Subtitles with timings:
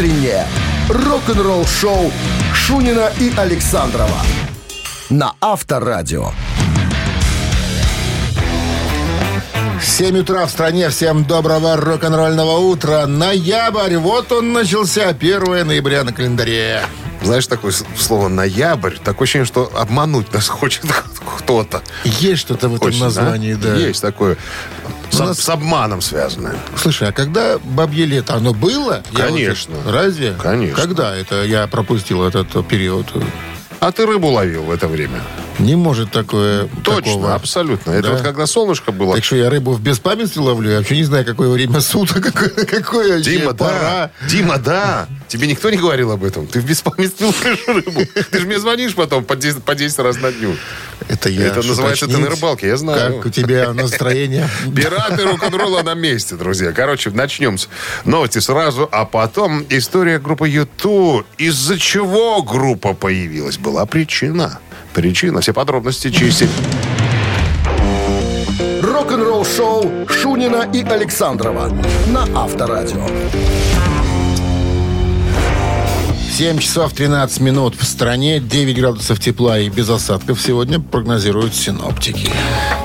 [0.00, 0.46] утреннее
[0.88, 2.10] рок-н-ролл-шоу
[2.54, 4.16] Шунина и Александрова
[5.10, 6.30] на Авторадио.
[9.82, 10.88] 7 утра в стране.
[10.88, 13.06] Всем доброго рок-н-ролльного утра.
[13.06, 13.96] Ноябрь.
[13.96, 15.08] Вот он начался.
[15.08, 16.82] 1 ноября на календаре.
[17.22, 20.84] Знаешь, такое слово «ноябрь», такое ощущение, что обмануть нас хочет
[21.38, 21.82] кто-то.
[22.04, 23.74] Есть что-то в этом Очень, названии, да.
[23.74, 24.38] Есть такое.
[25.24, 26.54] С, нас- с обманом связанное.
[26.76, 29.02] Слушай, а когда бабье лето, оно было?
[29.12, 29.74] Я Конечно.
[29.76, 30.34] вот- разве?
[30.40, 30.80] Конечно.
[30.80, 33.06] Когда это я пропустил этот период?
[33.80, 35.20] А ты рыбу ловил в это время?
[35.60, 37.34] Не может такое Точно, такого.
[37.34, 37.90] абсолютно.
[37.92, 38.12] Это Да.
[38.14, 39.14] вот когда солнышко было.
[39.14, 40.70] Так что я рыбу в беспамятстве ловлю?
[40.70, 43.78] Я вообще не знаю, какое время суток, какое, какое Дима, пора.
[43.80, 44.10] да.
[44.28, 45.06] Дима, да.
[45.28, 46.46] Тебе никто не говорил об этом.
[46.46, 48.00] Ты в беспамятстве ловишь рыбу.
[48.30, 50.56] Ты же мне звонишь потом по 10, по 10 раз на дню.
[51.08, 53.16] Это я Это называется «Ты на рыбалке», я знаю.
[53.16, 54.48] Как у тебя настроение?
[54.74, 56.72] Пираты рок-н-ролла на месте, друзья.
[56.72, 57.68] Короче, начнем с
[58.04, 61.24] новости сразу, а потом история группы Юту.
[61.38, 63.58] Из-за чего группа появилась?
[63.58, 64.58] Была причина.
[64.94, 65.40] Причина.
[65.40, 66.50] Все подробности через сек-
[68.82, 71.70] Рок-н-ролл-шоу Шунина и Александрова
[72.08, 73.06] на Авторадио.
[76.32, 82.30] 7 часов 13 минут в стране, 9 градусов тепла и без осадков сегодня прогнозируют синоптики.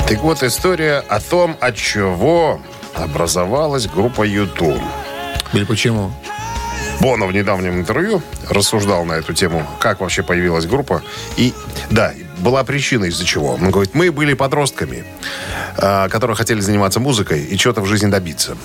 [0.07, 2.59] Так вот, история о том, от чего
[2.95, 4.73] образовалась группа Юту.
[5.53, 6.11] Или почему?
[6.99, 11.01] Боно в недавнем интервью рассуждал на эту тему, как вообще появилась группа.
[11.37, 11.53] И
[11.91, 13.53] да, была причина, из-за чего.
[13.53, 15.03] Он говорит, мы были подростками,
[15.77, 18.57] а, которые хотели заниматься музыкой и чего-то в жизни добиться.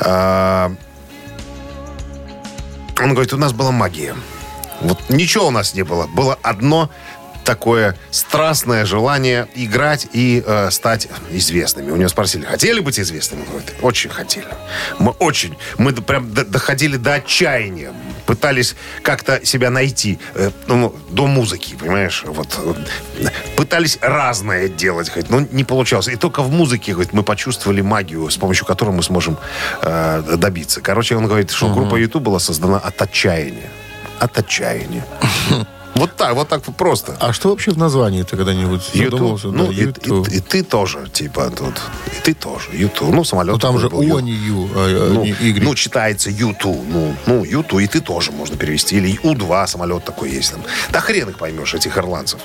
[0.00, 0.72] А,
[3.00, 4.14] Он говорит, у нас была магия.
[4.80, 6.06] Вот ничего у нас не было.
[6.06, 6.90] Было одно
[7.44, 11.90] такое страстное желание играть и э, стать известными.
[11.90, 13.44] У него спросили, хотели быть известными?
[13.44, 14.46] Говорит, очень хотели.
[14.98, 15.56] Мы очень.
[15.78, 17.92] Мы до- прям до- доходили до отчаяния.
[18.26, 20.18] Пытались как-то себя найти.
[20.34, 22.22] э, ну, до музыки, понимаешь?
[22.26, 22.58] Вот.
[23.18, 26.08] э, Пытались разное делать, говорит, но не получалось.
[26.08, 29.36] И только в музыке, говорит, мы почувствовали магию, с помощью которой мы сможем
[29.82, 30.80] э, добиться.
[30.80, 33.68] Короче, он говорит, что группа YouTube была создана от отчаяния.
[34.18, 35.04] От отчаяния.
[36.00, 37.14] Вот так, вот так просто.
[37.20, 39.48] А что вообще в названии ты когда-нибудь задумывался?
[39.48, 39.56] YouTube.
[39.58, 41.74] Ну, Да, и, и- и ты тоже, типа, тут.
[42.06, 42.68] И ты тоже.
[42.72, 43.14] YouTube.
[43.14, 43.52] Ну, самолет.
[43.52, 45.62] Ну, там же был, а Ю- не Ю, а, а Ну, не Y.
[45.62, 46.82] ну, читается YouTube.
[46.88, 48.96] Ну, ну, YouTube, и ты тоже можно перевести.
[48.96, 50.62] Или У-2 самолет такой есть там.
[50.90, 52.40] Да хрен их поймешь, этих ирландцев.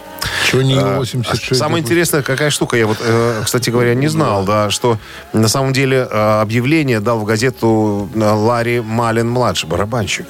[0.51, 1.55] Чего не А, Ю-86?
[1.55, 4.97] Самое интересное, какая штука, я вот, э, кстати говоря, не знал, да, что
[5.33, 10.25] на самом деле э, объявление дал в газету э, Ларри Малин-младший, барабанщик.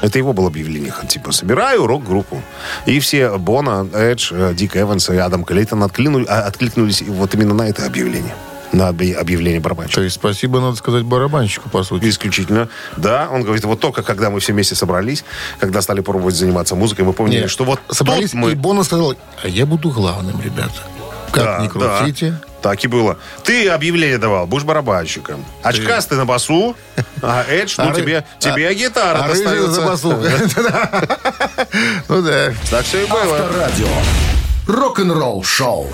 [0.00, 2.42] Это его было объявление, типа, собираю рок-группу.
[2.86, 7.54] И все Бона, Эдж, э, Дик Эванс и Адам Клейтон откликнули- а, откликнулись вот именно
[7.54, 8.34] на это объявление.
[8.72, 9.96] На объ- объявление барабанщика.
[9.96, 12.08] То есть спасибо, надо сказать, барабанщику, по сути.
[12.08, 12.68] Исключительно.
[12.96, 15.24] Да, он говорит, вот только когда мы все вместе собрались,
[15.58, 18.52] когда стали пробовать заниматься музыкой, мы Нет, что вот собрались, мы...
[18.52, 20.82] и Бона сказал, а я буду главным, ребята.
[21.32, 22.30] Как Да, ни крутите.
[22.32, 22.40] да.
[22.62, 23.16] Так и было.
[23.44, 25.44] Ты объявление давал, будешь барабанщиком.
[25.62, 26.76] Очкастый на басу,
[27.22, 29.70] а Эдж, ну А тебе, тебе а- гитара А достается.
[29.70, 30.10] за басу.
[32.08, 32.52] Ну да.
[32.70, 33.38] Так все и было.
[33.38, 33.86] Авторадио.
[34.66, 35.88] Рок-н-ролл-шоу.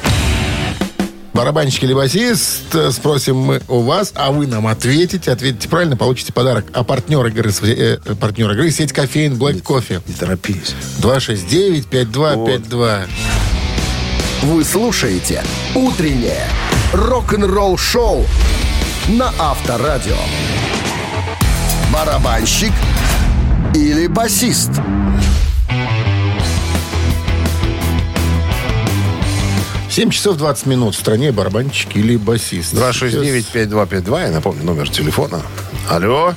[1.34, 5.30] Барабанщик или басист, э, спросим мы у вас, а вы нам ответите.
[5.30, 6.64] Ответите правильно, получите подарок.
[6.72, 10.00] А партнер игры, с- э, э, партнер игры сеть кофеин Black Coffee.
[10.06, 10.74] Не торопись.
[11.02, 13.06] 269-5252.
[14.42, 15.42] Вы слушаете
[15.74, 16.46] «Утреннее
[16.92, 18.26] рок-н-ролл-шоу»
[19.08, 20.16] на Авторадио.
[21.92, 22.72] Барабанщик
[23.74, 24.70] или басист?
[29.90, 30.94] Семь часов 20 минут.
[30.94, 32.74] В стране барабанщик или басист.
[32.74, 35.40] 269-5252, я напомню, номер телефона.
[35.88, 36.34] Алло.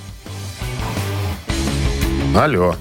[2.36, 2.76] Алло.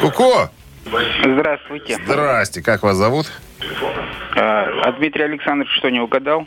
[0.00, 0.50] Куко,
[0.84, 1.98] Здравствуйте.
[2.04, 3.30] здрасте, как вас зовут?
[4.36, 6.44] А, а Дмитрий Александрович что, не угадал?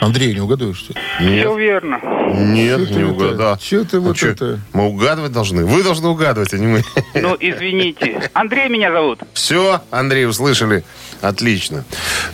[0.00, 1.00] Андрей, не угадываешь, что ли?
[1.18, 2.00] Все верно.
[2.34, 3.56] Нет, Чё ты не угадал.
[3.58, 4.60] Чё ты вот это?
[4.74, 5.64] Мы угадывать должны.
[5.64, 6.82] Вы должны угадывать, а не мы.
[7.14, 8.30] Ну, извините.
[8.34, 9.20] Андрей меня зовут.
[9.32, 10.84] Все, Андрей, услышали.
[11.22, 11.84] Отлично.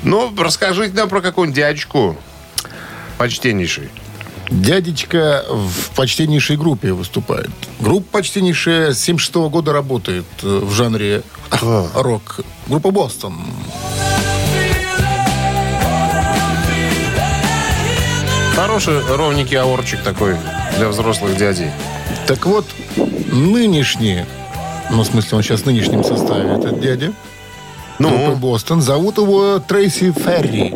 [0.02, 2.16] Ну, расскажите нам про какую-нибудь дядечку.
[3.16, 3.90] Почтеннейший.
[4.60, 7.50] Дядечка в почтеннейшей группе выступает.
[7.80, 11.22] Группа почтеннейшая с 76 года работает э, в жанре
[11.94, 12.40] рок.
[12.66, 13.34] Группа Бостон.
[18.54, 20.36] Хороший ровненький аорчик такой
[20.76, 21.70] для взрослых дядей.
[22.26, 22.66] Так вот,
[22.96, 24.24] нынешний,
[24.90, 27.12] ну, в смысле, он сейчас в нынешнем составе, этот дядя,
[27.98, 28.10] Ну?
[28.10, 30.74] группы Бостон, зовут его Трейси Ферри.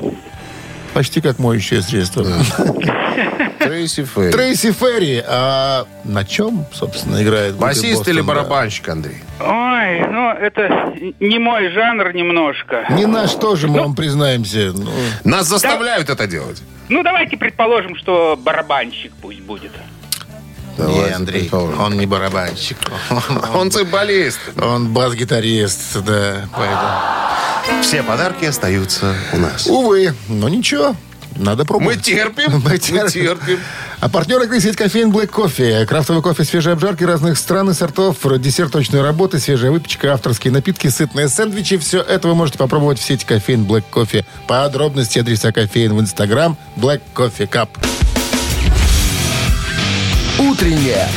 [0.94, 2.26] Почти как моющее средство.
[3.68, 4.32] Трейси Ферри.
[4.32, 5.22] Трейси Ферри.
[5.26, 7.54] А на чем, собственно, играет?
[7.56, 8.26] Басист Бостон, или да?
[8.26, 9.16] барабанщик, Андрей?
[9.40, 12.86] Ой, ну это не мой жанр немножко.
[12.90, 14.72] Не наш тоже, мы вам признаемся.
[14.74, 14.90] Ну,
[15.24, 16.62] Нас заставляют это делать.
[16.88, 19.72] Ну давайте предположим, что барабанщик пусть будет.
[20.78, 21.80] не, Давайте Андрей, предположим.
[21.80, 22.76] он не барабанщик.
[23.54, 24.38] Он цимбалист.
[24.62, 27.82] Он бас-гитарист, да, поэтому...
[27.82, 29.66] Все подарки остаются у нас.
[29.66, 30.94] Увы, но ничего,
[31.36, 32.02] надо Мы пробовать.
[32.02, 32.52] терпим.
[32.52, 33.58] Мы Мы терпим.
[34.00, 35.84] А партнер игры сеть кофеин Black Coffee.
[35.86, 40.88] Крафтовый кофе, свежие обжарки разных стран и сортов, десерт точной работы, свежая выпечка, авторские напитки,
[40.88, 41.78] сытные сэндвичи.
[41.78, 44.24] Все это вы можете попробовать в сети кофеин Black Coffee.
[44.46, 47.68] Подробности адреса кофеин в инстаграм Black Coffee Cup.
[50.38, 51.08] Утреннее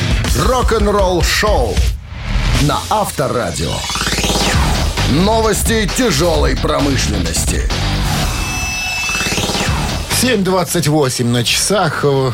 [0.45, 1.75] рок-н-ролл-шоу
[2.62, 3.74] на Авторадио.
[5.12, 7.63] Новости тяжелой промышленности.
[10.21, 12.01] 7.28 на часах.
[12.04, 12.31] Э,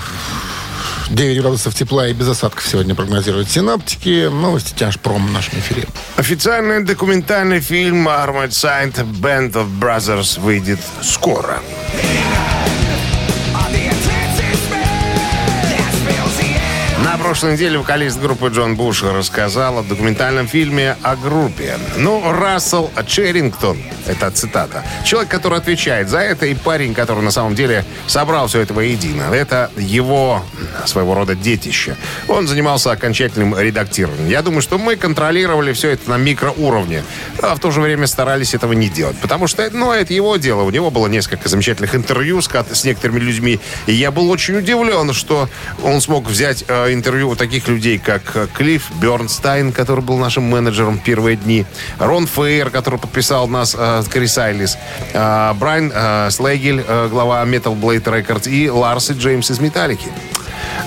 [1.11, 4.27] 9 градусов тепла и без осадков сегодня прогнозируют синаптики.
[4.27, 5.87] Новости тяжпром в нашем эфире.
[6.15, 11.59] Официальный документальный фильм Armored Saint Band of Brothers выйдет скоро.
[17.03, 21.77] На прошлой неделе вокалист группы Джон Буш рассказал о документальном фильме о группе.
[21.97, 27.55] Ну, Рассел Черрингтон, это цитата, человек, который отвечает за это, и парень, который на самом
[27.55, 29.23] деле собрал все это воедино.
[29.33, 30.43] Это его
[30.85, 31.95] своего рода детище.
[32.27, 34.29] Он занимался окончательным редактированием.
[34.29, 37.03] Я думаю, что мы контролировали все это на микроуровне,
[37.41, 39.17] а в то же время старались этого не делать.
[39.17, 40.63] Потому что, ну, это его дело.
[40.63, 43.59] У него было несколько замечательных интервью с, с некоторыми людьми.
[43.87, 45.49] И я был очень удивлен, что
[45.83, 50.43] он смог взять э, интервью у таких людей, как э, Клифф Бернстайн, который был нашим
[50.43, 51.65] менеджером первые дни,
[51.99, 54.77] Рон Фейер, который подписал нас э, Крис Айлис,
[55.13, 60.09] э, Брайан э, Слейгель, э, глава Metal Blade Records, и Ларс и Джеймс из Металлики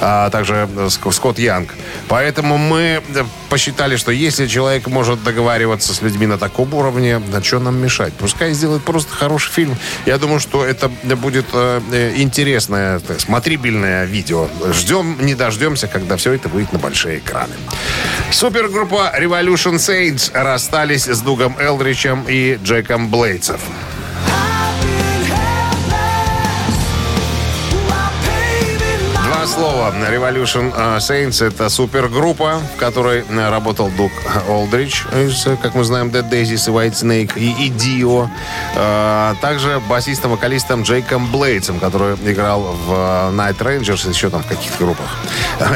[0.01, 1.75] а также Ск- Скотт Янг.
[2.09, 7.43] Поэтому мы э, посчитали, что если человек может договариваться с людьми на таком уровне, на
[7.43, 8.13] что нам мешать?
[8.15, 9.77] Пускай сделает просто хороший фильм.
[10.07, 14.49] Я думаю, что это будет э, э, интересное, смотрибельное видео.
[14.73, 17.55] Ждем, не дождемся, когда все это выйдет на большие экраны.
[18.31, 23.61] Супергруппа Revolution Saints расстались с Дугом Элдричем и Джеком Блейдсов.
[29.49, 29.95] Два слова.
[30.11, 34.13] Revolution э, Saints— это супергруппа, в которой э, работал Дуг
[34.49, 35.31] Олдрич э,
[35.63, 37.73] как мы знаем, Dead Daisies и White Snake, и, и.
[38.77, 42.91] Э, Также басистом-вокалистом Джейком Блейдсом, который играл в
[43.33, 45.07] Night Rangers еще там в каких-то группах.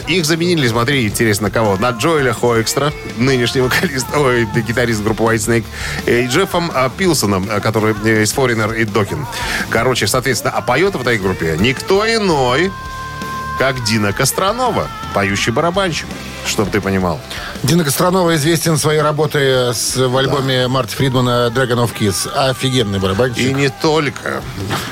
[0.07, 1.77] Их заменили, смотри, интересно, кого?
[1.77, 5.65] На Джоэля Хоэкстра, нынешний вокалист, ой, гитарист группы White Snake,
[6.07, 9.27] и Джеффом Пилсоном, который из Foreigner и Докин.
[9.71, 12.71] Короче, соответственно, а поет в этой группе никто иной,
[13.63, 16.09] как Дина Костронова, поющий барабанщик,
[16.47, 17.21] чтобы ты понимал.
[17.63, 22.29] Дина Костронова известен своей работой с, в альбоме Марти Фридмана «Dragon of Kiss».
[22.35, 23.51] Офигенный барабанщик.
[23.51, 24.43] И не только.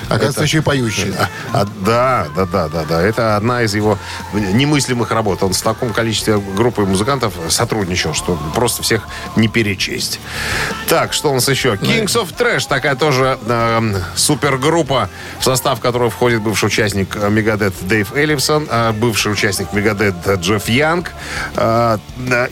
[0.08, 1.12] Оказывается, еще и поющий.
[1.52, 3.02] А, да, да, да, да, да.
[3.02, 3.98] Это одна из его
[4.32, 5.42] немыслимых работ.
[5.42, 9.06] Он с таком количеством группы музыкантов сотрудничал, что просто всех
[9.36, 10.20] не перечесть.
[10.88, 11.74] Так, что у нас еще?
[11.74, 15.08] Kings of Trash, такая тоже э, супергруппа,
[15.38, 21.10] в состав которой входит бывший участник Мегадет Дэйв Эллифсон, э, бывший участник Мегадет Джефф Янг
[21.10, 21.12] да,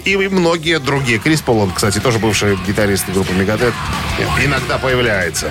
[0.04, 1.18] и многие другие.
[1.18, 3.74] Крис Полон, кстати, тоже бывший гитарист группы Мегадет,
[4.44, 5.50] иногда появляется.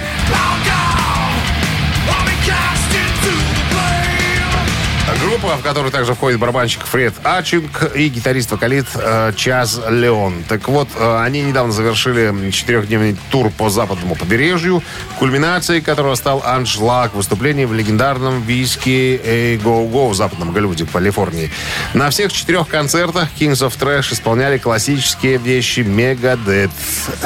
[5.40, 10.44] Группа, в которую также входит барабанщик Фред Ачинг и гитарист-вокалист э, Чаз Леон.
[10.50, 14.82] Так вот, э, они недавно завершили четырехдневный тур по западному побережью,
[15.20, 20.92] кульминацией которого стал аншлаг выступление в легендарном виске «Эй, Go Go» в западном Голливуде, в
[20.92, 21.52] Калифорнии.
[21.94, 26.72] На всех четырех концертах Kings of Trash исполняли классические вещи Мегадет.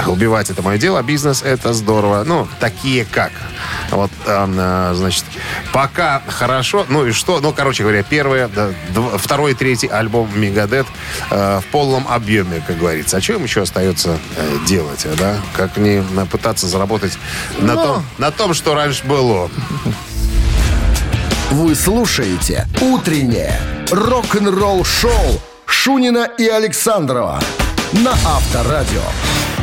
[0.06, 2.26] Убивать это мое дело, а бизнес это здорово.
[2.26, 3.32] Ну, такие как.
[3.92, 5.26] Вот, э, э, значит,
[5.74, 6.86] пока хорошо.
[6.90, 7.40] Ну и что?
[7.42, 10.88] Ну, короче говоря, первый, да, дв- второй третий альбом Мегадет
[11.30, 13.18] э, в полном объеме, как говорится.
[13.18, 15.36] А что им еще остается э, делать, а, да?
[15.56, 17.18] Как не э, пытаться заработать
[17.60, 17.84] на, Ну.
[17.84, 19.50] том, на том, что раньше было.
[21.52, 23.60] Вы слушаете «Утреннее
[23.92, 27.42] рок-н-ролл-шоу» Шунина и Александрова
[27.92, 29.02] на Авторадио.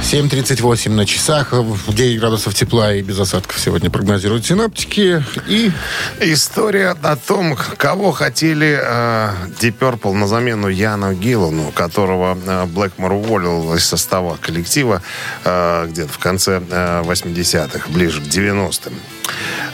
[0.03, 5.23] 7.38 на часах, 9 градусов тепла и без осадков сегодня прогнозируют синаптики.
[5.49, 5.71] И
[6.21, 13.13] История о том, кого хотели э, Deep Purple на замену Яну Гиллану, которого э, Блэкмор
[13.13, 15.03] уволил из состава коллектива
[15.45, 18.95] э, где-то в конце э, 80-х, ближе к 90-м.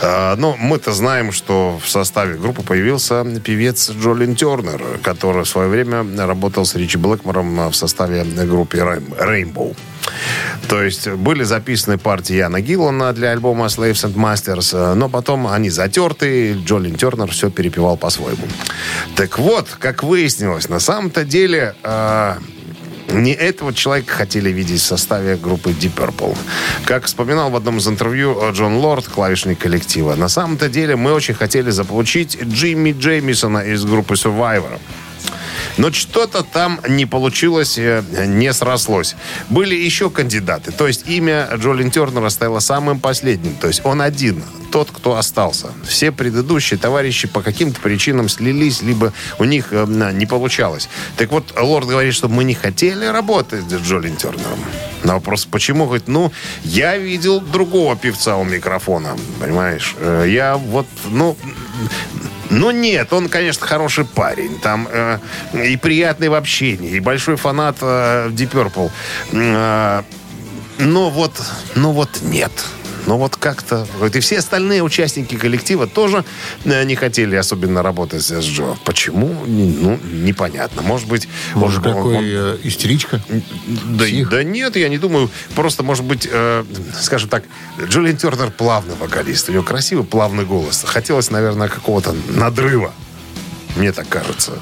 [0.00, 5.68] Э, ну, мы-то знаем, что в составе группы появился певец Джолин Тернер, который в свое
[5.68, 9.76] время работал с Ричи Блэкмором в составе группы Rainbow.
[10.68, 15.46] То есть были записаны партии Яна Гиллана для альбома Slaves and Masters, э, но потом
[15.46, 18.46] они затерты, Джолин Тернер все перепевал по-своему.
[19.14, 22.34] Так вот, как выяснилось, на самом-то деле э,
[23.12, 26.36] не этого человека хотели видеть в составе группы Deep Purple.
[26.84, 31.12] Как вспоминал в одном из интервью э, Джон Лорд, клавишник коллектива, на самом-то деле мы
[31.12, 34.78] очень хотели заполучить Джимми Джеймисона из группы Survivor.
[35.76, 39.16] Но что-то там не получилось, э, не срослось.
[39.48, 40.70] Были еще кандидаты.
[40.72, 43.54] То есть имя Джолин Тернера стало самым последним.
[43.56, 45.68] То есть он один, тот, кто остался.
[45.84, 50.88] Все предыдущие товарищи по каким-то причинам слились, либо у них э, не получалось.
[51.16, 54.58] Так вот, Лорд говорит, что мы не хотели работать с Джолин Тернером.
[55.02, 55.84] На вопрос, почему?
[55.86, 59.94] Говорит, ну, я видел другого певца у микрофона, понимаешь?
[59.98, 61.36] Э, Я вот, ну,
[62.54, 64.58] ну нет, он, конечно, хороший парень.
[64.60, 65.18] Там э,
[65.52, 68.90] и приятный в общении, и большой фанат э, Deep Purple.
[69.32, 70.02] Э,
[70.78, 71.32] но вот,
[71.74, 72.52] ну вот нет.
[73.06, 73.86] Ну вот как-то...
[73.98, 76.24] Вот и все остальные участники коллектива тоже
[76.64, 78.76] э, не хотели особенно работать с Джо.
[78.84, 79.44] Почему?
[79.46, 80.82] Ну, непонятно.
[80.82, 81.28] Может быть...
[81.54, 83.20] может, он- какой он- э, истеричка?
[83.28, 84.30] да, Псих.
[84.30, 85.30] да нет, я не думаю.
[85.54, 86.64] Просто, может быть, э,
[87.00, 87.44] скажем так,
[87.82, 89.48] Джулиан Тернер плавный вокалист.
[89.48, 90.84] У него красивый плавный голос.
[90.86, 92.92] Хотелось, наверное, какого-то надрыва.
[93.76, 94.52] Мне так кажется.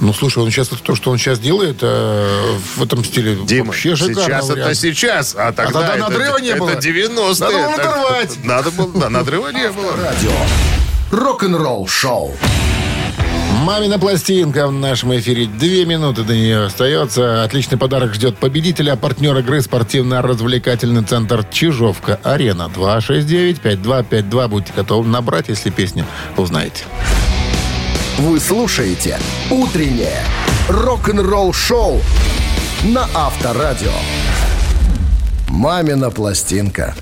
[0.00, 3.96] Ну, слушай, он сейчас, то, что он сейчас делает э, в этом стиле, Дима, вообще
[3.96, 4.76] шикарный сейчас это вариант.
[4.76, 6.70] сейчас, а тогда, тогда это, надрыва не это было.
[6.70, 7.34] 90-е.
[7.40, 8.44] Надо было надрывать.
[8.44, 9.92] Надо было, да, надрыва не было.
[9.96, 10.32] Радио.
[11.10, 12.36] Рок-н-ролл шоу.
[13.62, 15.46] Мамина пластинка в нашем эфире.
[15.46, 17.42] Две минуты до нее остается.
[17.42, 18.92] Отличный подарок ждет победителя.
[18.92, 22.70] А партнер игры спортивно-развлекательный центр Чижовка-Арена.
[22.74, 24.48] 269-5252.
[24.48, 26.04] Будьте готовы набрать, если песню
[26.36, 26.84] узнаете.
[28.18, 29.18] Вы слушаете
[29.50, 30.24] «Утреннее
[30.70, 32.00] рок-н-ролл шоу»
[32.82, 33.92] на Авторадио.
[35.48, 36.94] «Мамина пластинка».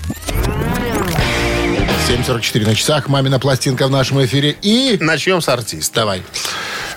[2.09, 3.07] 7.44 на часах.
[3.07, 4.57] Мамина пластинка в нашем эфире.
[4.61, 4.97] И...
[4.99, 6.01] Начнем с артиста.
[6.01, 6.21] Давай.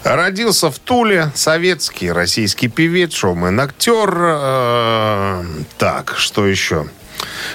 [0.02, 4.12] Родился в Туле советский российский певец, шоумен, актер.
[4.16, 5.44] Э,
[5.78, 6.88] так, что еще?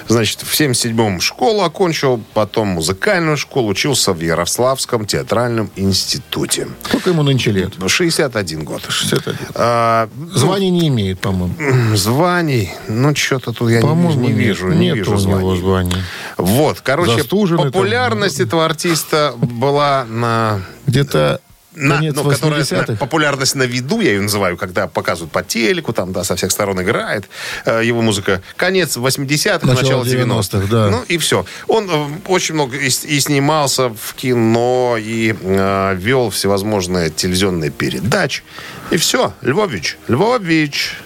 [0.08, 6.68] Значит, в 77-м школу окончил, потом музыкальную школу, учился в Ярославском театральном институте.
[6.86, 7.72] Сколько ему нынче лет?
[7.86, 8.82] 61 год.
[8.88, 9.38] 61.
[9.54, 11.54] А, Звания не имеет, по-моему.
[11.96, 14.36] званий, ну, что-то тут я не, не нет.
[14.36, 14.68] вижу.
[14.72, 15.90] не Нет вижу у него званий.
[15.90, 15.96] званий.
[16.36, 17.72] Вот, короче, Застуженный там.
[17.72, 21.40] популярность этого артиста была на Где-то
[21.74, 22.92] на, конец ну, которая 80-х.
[22.92, 26.50] на- популярность на виду, я ее называю, когда показывают по телеку, там, да, со всех
[26.50, 27.24] сторон играет
[27.64, 28.42] э, его музыка.
[28.56, 30.58] Конец 80-х, Начало начало 90-х.
[30.58, 30.90] 90-х, да.
[30.90, 31.44] Ну, и все.
[31.68, 38.42] Он э, очень много и, и снимался в кино, и э, вел всевозможные телевизионные передачи.
[38.90, 39.32] И все.
[39.42, 40.98] Львович, Львович.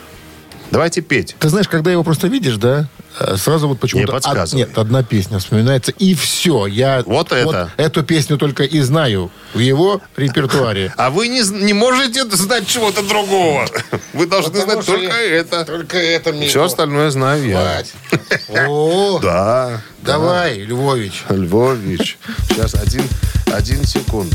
[0.71, 1.35] Давайте петь.
[1.39, 2.89] Ты знаешь, когда его просто видишь, да,
[3.37, 4.13] сразу вот почему-то...
[4.13, 6.67] Не од- нет, одна песня вспоминается, и все.
[6.67, 7.71] Я Вот это.
[7.77, 10.93] эту песню только и знаю в его репертуаре.
[10.97, 13.67] А вы не, не можете знать чего-то другого.
[14.13, 15.65] Вы должны знать только это.
[15.65, 16.49] Только это мне...
[16.49, 17.83] Все остальное знаю я.
[18.69, 19.81] О, Да.
[20.03, 21.25] давай, Львович.
[21.29, 22.19] Львович.
[22.49, 23.03] Сейчас один,
[23.53, 24.33] один секунд.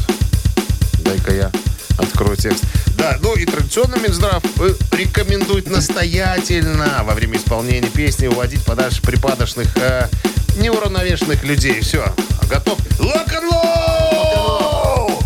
[1.03, 1.51] Дай-ка я
[1.97, 2.63] открою текст.
[2.97, 9.75] Да, ну и традиционно Минздрав э, рекомендует настоятельно во время исполнения песни уводить подальше припадочных,
[9.77, 10.07] э,
[10.57, 11.81] неуравновешенных людей.
[11.81, 12.05] Все,
[12.49, 12.77] готов?
[12.99, 14.43] Лок-н-ролл!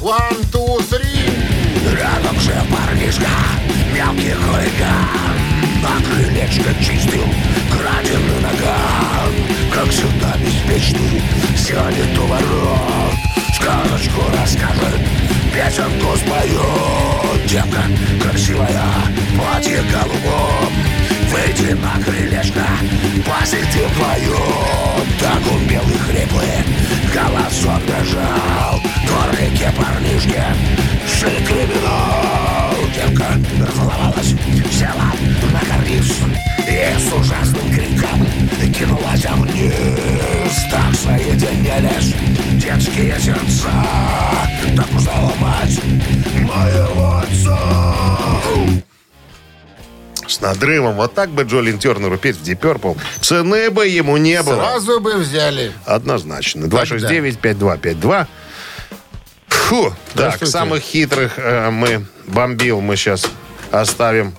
[0.02, 1.68] One, two, three.
[1.94, 3.28] Рядом же парнишка,
[3.94, 5.38] мелкий хулиган
[5.82, 7.24] На крылечко чистил,
[7.72, 9.34] краденый наган
[9.74, 11.22] Как всегда беспечный,
[11.58, 13.14] сядет у ворот
[13.56, 15.02] Сказочку расскажет,
[15.58, 17.82] песенку споет Девка
[18.22, 18.84] красивая,
[19.36, 20.74] платье голубом.
[21.32, 22.66] Выйди на крылечко,
[23.26, 26.64] посети вдвоем Так умел и хриплый,
[27.14, 30.44] голосок дрожал Дворнике парнишки,
[31.08, 32.74] шли криминал.
[32.94, 33.26] Девка
[33.60, 34.36] разломалась,
[34.72, 35.12] села
[35.88, 36.18] карниз
[36.68, 38.28] И с ужасным криком
[38.74, 42.14] кинулась вниз Так соединились
[42.54, 43.72] детские сердца
[44.76, 45.80] Так можно ломать
[46.42, 47.60] моего отца
[50.28, 50.96] с надрывом.
[50.98, 52.98] Вот так бы Джолин Тернеру петь в Deep Purple.
[53.22, 54.56] Цены бы ему не было.
[54.56, 55.72] Сразу бы взяли.
[55.86, 56.66] Однозначно.
[56.66, 58.28] 269-5252.
[59.48, 59.94] Фу.
[60.16, 63.26] Так, самых хитрых э, мы бомбил мы сейчас
[63.72, 64.34] оставим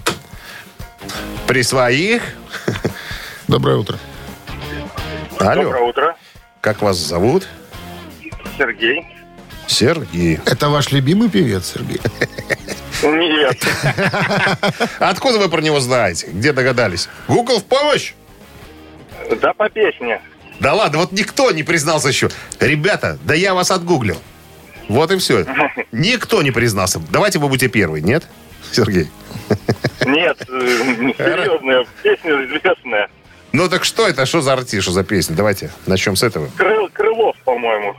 [1.49, 2.23] при своих.
[3.49, 3.99] Доброе утро.
[5.41, 5.65] Алло.
[5.65, 6.17] Доброе утро.
[6.61, 7.49] Как вас зовут?
[8.59, 9.07] Сергей.
[9.67, 10.39] Сергей.
[10.45, 12.01] Это ваш любимый певец, Сергей?
[13.03, 13.57] Нет.
[14.99, 16.29] Откуда вы про него знаете?
[16.31, 17.09] Где догадались?
[17.29, 18.13] Google в помощь?
[19.41, 20.21] Да по песне.
[20.61, 22.29] Да ладно, вот никто не признался еще.
[22.61, 24.21] Ребята, да я вас отгуглил.
[24.89, 25.47] Вот и все.
[25.93, 27.01] Никто не признался.
[27.11, 28.27] Давайте вы будете первый, нет?
[28.73, 29.09] Сергей.
[30.09, 30.55] Нет, э,
[31.17, 33.09] серьезная песня известная.
[33.53, 34.27] Ну так что это?
[34.27, 35.37] Что за артист, что за песня?
[35.37, 36.49] Давайте начнем с этого.
[36.57, 37.95] Крыл- Крылов, по-моему.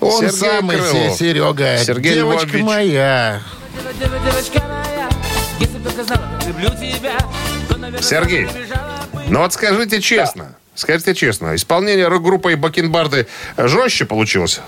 [0.00, 0.92] Он Сергей самый Крылов.
[0.92, 1.78] се- Серега.
[1.78, 2.64] Сергей Девочка Львович.
[2.64, 3.40] моя.
[8.00, 8.48] Сергей,
[9.28, 14.60] ну вот скажите честно, скажите честно, исполнение рок-группой Бакенбарды жестче получилось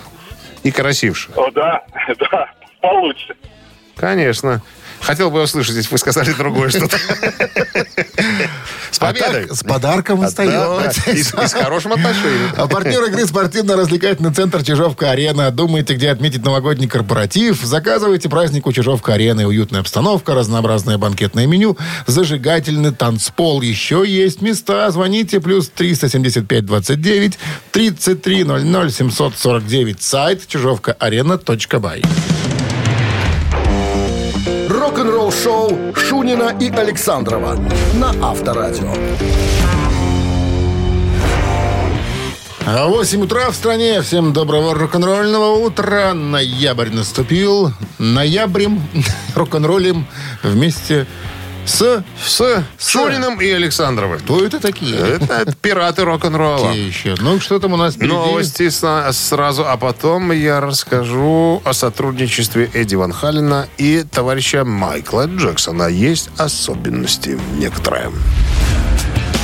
[0.63, 1.29] и красивше?
[1.35, 1.83] О, да,
[2.31, 2.51] да,
[2.81, 3.35] получше.
[3.95, 4.61] Конечно.
[5.05, 6.97] Хотел бы услышать, если вы сказали другое что-то.
[8.89, 9.47] С победой!
[9.51, 11.11] с подарком да, да, остается.
[11.11, 12.51] И с хорошим отношением.
[12.57, 15.51] А партнер игры спортивно-развлекательный центр «Чижовка-арена».
[15.51, 17.61] Думаете, где отметить новогодний корпоратив?
[17.61, 19.45] Заказывайте праздник у «Чижовка-арены».
[19.45, 23.61] Уютная обстановка, разнообразное банкетное меню, зажигательный танцпол.
[23.61, 24.89] Еще есть места.
[24.89, 25.39] Звоните.
[25.39, 27.35] Плюс 375-29
[27.71, 30.01] 3300 749.
[30.01, 32.01] Сайт чижовка-арена.бай.
[34.95, 37.59] Рок-н-ролл шоу Шунина и Александрова
[37.95, 38.93] на Авторадио.
[42.65, 44.01] А 8 утра в стране.
[44.01, 46.13] Всем доброго рок-н-ролльного утра.
[46.13, 47.73] Ноябрь наступил.
[47.99, 48.81] Ноябрем
[49.35, 50.07] рок-н-роллем
[50.43, 51.07] вместе с...
[51.65, 52.03] С
[52.79, 54.19] Шуриным и Александровым.
[54.19, 54.95] Кто это такие?
[54.95, 56.67] Это пираты рок-н-ролла.
[56.67, 57.15] Какие еще?
[57.19, 58.13] Ну, что там у нас впереди?
[58.13, 65.25] Новости сна- сразу, а потом я расскажу о сотрудничестве Эдди Ван Халлена и товарища Майкла
[65.27, 65.87] Джексона.
[65.87, 68.11] Есть особенности некоторые.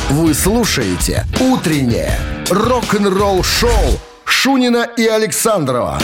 [0.10, 6.00] Вы слушаете «Утреннее рок-н-ролл-шоу» Шунина и Александрова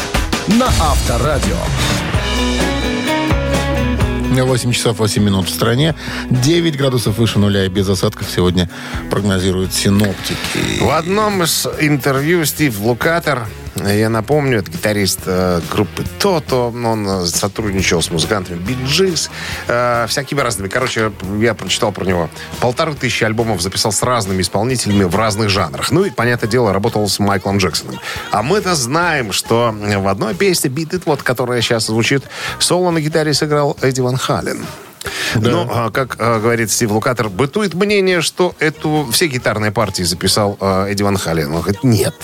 [0.48, 1.58] на Авторадио.
[4.46, 5.96] 8 часов 8 минут в стране.
[6.30, 8.70] 9 градусов выше нуля и без осадков сегодня
[9.10, 10.82] прогнозируют синоптики.
[10.82, 13.48] В одном из интервью Стив Лукатер,
[13.86, 19.30] я напомню, это гитарист э, группы Тото, он э, сотрудничал с музыкантами Gees,
[19.68, 20.68] э, всякими разными.
[20.68, 22.30] Короче, я прочитал про него.
[22.60, 25.92] Полторы тысячи альбомов записал с разными исполнителями в разных жанрах.
[25.92, 28.00] Ну и, понятное дело, работал с Майклом Джексоном.
[28.32, 32.24] А мы-то знаем, что в одной песне Beat It, вот, которая сейчас звучит,
[32.60, 34.66] соло на гитаре сыграл Эдди Ван Хален.
[35.36, 40.58] Ну, а, как а, говорит Стив Лукатер, бытует мнение, что эту все гитарные партии записал
[40.60, 41.54] а, Эдди Ван Хален.
[41.54, 42.16] Он говорит, нет.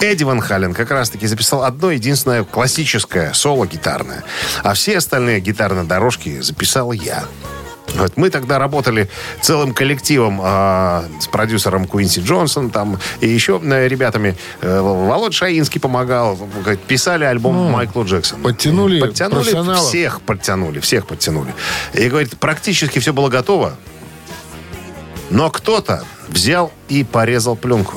[0.00, 4.24] Эдди Ван Хален как раз-таки записал одно единственное классическое соло гитарное.
[4.62, 7.24] А все остальные гитарные дорожки записал я.
[7.94, 9.08] Вот мы тогда работали
[9.40, 14.36] целым коллективом а, с продюсером Куинси Джонсон там и еще э, ребятами.
[14.60, 16.38] Э, Володь Шаинский помогал.
[16.86, 18.44] Писали альбом Майклу Джексону.
[18.44, 19.88] подтянули Подтянули профессионалов.
[19.88, 21.54] всех подтянули, всех подтянули.
[21.94, 23.74] И говорит, практически все было готово,
[25.30, 27.96] но кто-то взял и порезал пленку.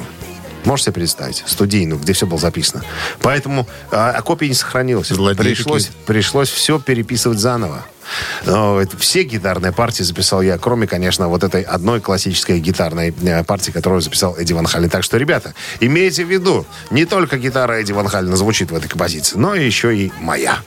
[0.65, 1.43] Можете себе представить?
[1.45, 2.84] Студийную, где все было записано.
[3.21, 5.08] Поэтому а, а копия не сохранилась.
[5.08, 6.06] Злодеи Пришлось, такие.
[6.06, 7.86] пришлось все переписывать заново.
[8.45, 13.71] Но все гитарные партии записал я, кроме, конечно, вот этой одной классической гитарной э, партии,
[13.71, 14.89] которую записал Эдди Ван Хален.
[14.89, 18.88] Так что, ребята, имейте в виду, не только гитара Эдди Ван Халена звучит в этой
[18.88, 20.58] композиции, но еще и моя.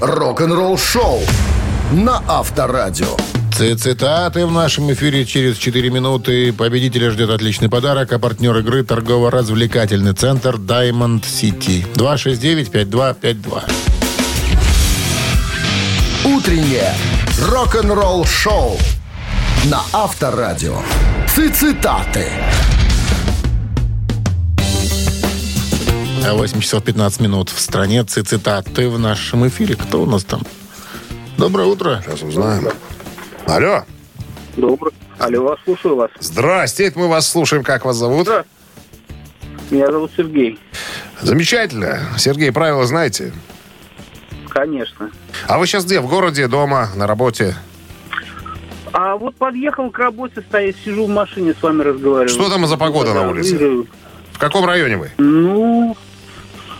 [0.00, 1.20] Рок-н-ролл шоу
[1.92, 3.16] на Авторадио.
[3.52, 6.52] Цитаты в нашем эфире через 4 минуты.
[6.52, 11.84] Победителя ждет отличный подарок, а партнер игры торгово-развлекательный центр Diamond City.
[11.94, 13.62] 269-5252.
[16.24, 16.94] Утреннее
[17.42, 18.78] рок-н-ролл шоу
[19.64, 20.80] на Авторадио.
[21.26, 22.26] Цитаты.
[26.24, 28.04] А 8 часов 15 минут в стране.
[28.04, 29.76] Цитаты в нашем эфире.
[29.76, 30.42] Кто у нас там?
[31.36, 32.02] Доброе утро.
[32.04, 32.68] Сейчас узнаем.
[33.48, 33.82] Алло.
[34.56, 34.92] Добрый.
[35.18, 36.10] Алло, вас слушаю вас.
[36.20, 37.64] Здрасте, это мы вас слушаем.
[37.64, 38.28] Как вас зовут?
[39.70, 40.58] Меня зовут Сергей.
[41.20, 42.00] Замечательно.
[42.18, 43.32] Сергей, правила знаете?
[44.50, 45.10] Конечно.
[45.46, 46.00] А вы сейчас где?
[46.00, 47.54] В городе, дома, на работе?
[48.92, 52.28] А вот подъехал к работе, стоит, сижу в машине с вами разговариваю.
[52.28, 53.50] Что там за погода на Да, улице?
[53.56, 53.86] выезжаю.
[54.32, 55.10] В каком районе вы?
[55.18, 55.96] Ну,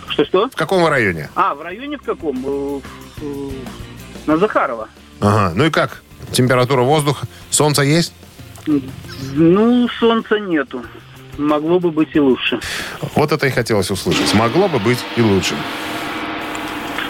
[0.09, 0.49] что-что?
[0.49, 1.29] В каком вы районе?
[1.35, 2.43] А, в районе в каком?
[2.45, 2.79] Э,
[3.21, 3.49] э,
[4.25, 4.87] На Захарова.
[5.19, 5.53] Ага.
[5.55, 6.01] Ну и как?
[6.31, 7.27] Температура воздуха?
[7.49, 8.13] Солнце есть?
[8.65, 10.83] Ну, солнца нету.
[11.37, 12.59] Могло бы быть и лучше.
[13.15, 14.33] Вот это и хотелось услышать.
[14.33, 15.55] Могло бы быть и лучше.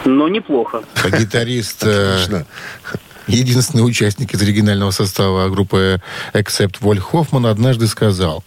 [0.05, 0.84] Но неплохо.
[1.17, 2.45] Гитарист, э, Отлично.
[3.27, 6.01] единственный участник из оригинального состава группы
[6.34, 8.43] Except Воль Хоффман однажды сказал,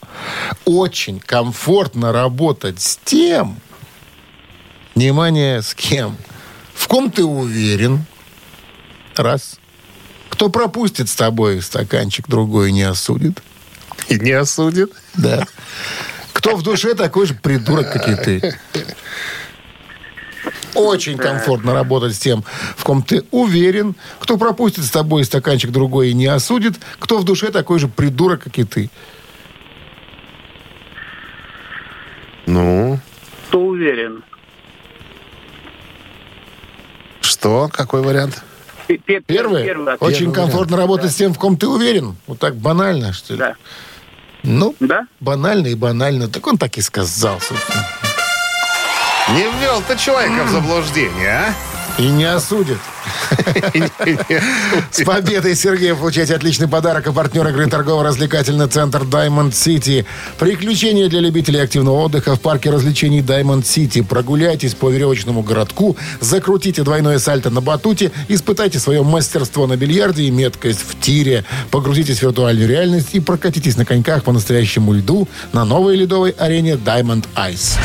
[0.64, 3.56] очень комфортно работать с тем,
[4.94, 6.16] внимание, с кем,
[6.74, 8.04] в ком ты уверен,
[9.16, 9.58] раз,
[10.32, 13.42] кто пропустит с тобой стаканчик, другой не осудит,
[14.08, 14.90] И не осудит.
[15.14, 15.46] да,
[16.32, 18.58] кто в душе такой же придурок, как и ты.
[20.74, 22.44] Очень комфортно работать с тем,
[22.78, 27.24] в ком ты уверен, кто пропустит с тобой стаканчик другой и не осудит, кто в
[27.24, 28.90] душе такой же придурок, как и ты.
[32.46, 32.98] Ну,
[33.48, 34.24] Кто уверен?
[37.20, 37.68] что?
[37.72, 38.42] Какой вариант?
[38.98, 39.96] Первый ответ.
[40.00, 42.16] Очень комфортно работать с тем, в ком ты уверен.
[42.26, 43.38] Вот так банально, что ли?
[43.38, 43.54] Да.
[44.42, 45.06] Ну, Да?
[45.20, 46.28] банально и банально.
[46.28, 47.86] Так он так и сказал, собственно.
[49.30, 51.54] Не ввел ты человека в заблуждение, а?
[52.00, 52.78] И не осудит.
[54.90, 60.04] С победой, Сергей, получаете отличный подарок от партнера игры торгово-развлекательный центр Diamond City.
[60.38, 64.04] Приключения для любителей активного отдыха в парке развлечений Diamond City.
[64.04, 70.30] Прогуляйтесь по веревочному городку, закрутите двойное сальто на батуте, испытайте свое мастерство на бильярде и
[70.30, 71.44] меткость в тире.
[71.70, 76.72] Погрузитесь в виртуальную реальность и прокатитесь на коньках по настоящему льду на новой ледовой арене
[76.72, 77.78] Diamond Ice.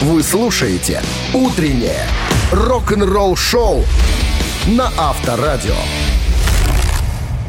[0.00, 1.02] Вы слушаете
[1.34, 2.06] «Утреннее
[2.52, 3.84] рок-н-ролл-шоу»
[4.68, 5.74] на Авторадио.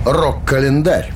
[0.06, 1.14] Рок-календарь.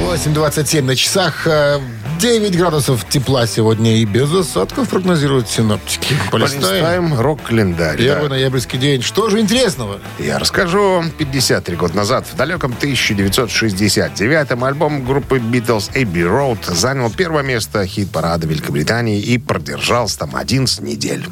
[0.00, 1.46] 8.27 на часах.
[1.46, 1.78] э,
[2.18, 6.14] 9 градусов тепла сегодня и без осадков прогнозируют синоптики.
[6.30, 6.62] Полистаем.
[6.62, 7.98] Полистаем рок-календарь.
[7.98, 8.36] Первый да.
[8.36, 9.02] ноябрьский день.
[9.02, 9.98] Что же интересного?
[10.18, 11.02] Я расскажу.
[11.18, 18.46] 53 года назад, в далеком 1969-м, альбом группы Beatles Abbey Road занял первое место хит-парада
[18.46, 21.26] Великобритании и продержался там 11 недель.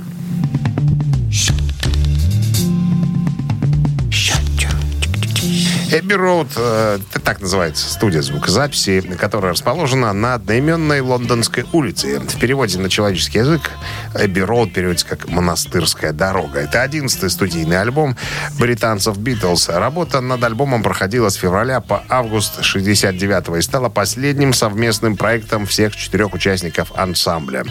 [5.92, 12.20] Эбби Роуд, э, так называется студия звукозаписи, которая расположена на одноименной лондонской улице.
[12.20, 13.72] В переводе на человеческий язык
[14.14, 16.61] Эбби Роуд переводится как «монастырская дорога».
[16.61, 18.16] Это одиннадцатый студийный альбом
[18.57, 19.68] британцев Битлз.
[19.68, 25.96] Работа над альбомом проходила с февраля по август 69 и стала последним совместным проектом всех
[25.96, 27.64] четырех участников ансамбля.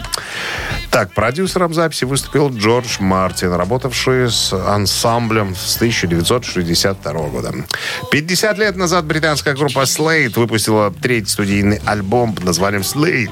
[0.90, 7.54] Так, продюсером записи выступил Джордж Мартин, работавший с ансамблем с 1962 года.
[8.10, 13.30] 50 лет назад британская группа Slade выпустила третий студийный альбом под названием Slade.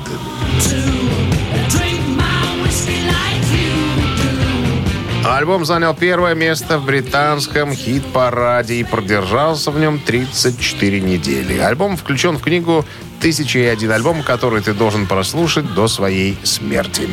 [5.25, 11.59] Альбом занял первое место в британском хит-параде и продержался в нем 34 недели.
[11.59, 12.85] Альбом включен в книгу
[13.21, 17.09] «Тысяча и один альбом, который ты должен прослушать до своей смерти».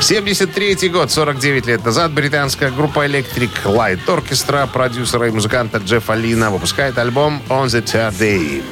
[0.00, 6.50] 73 год, 49 лет назад, британская группа Electric Light Orchestra продюсера и музыканта Джеффа Лина
[6.50, 8.62] выпускает альбом «On the Third Day».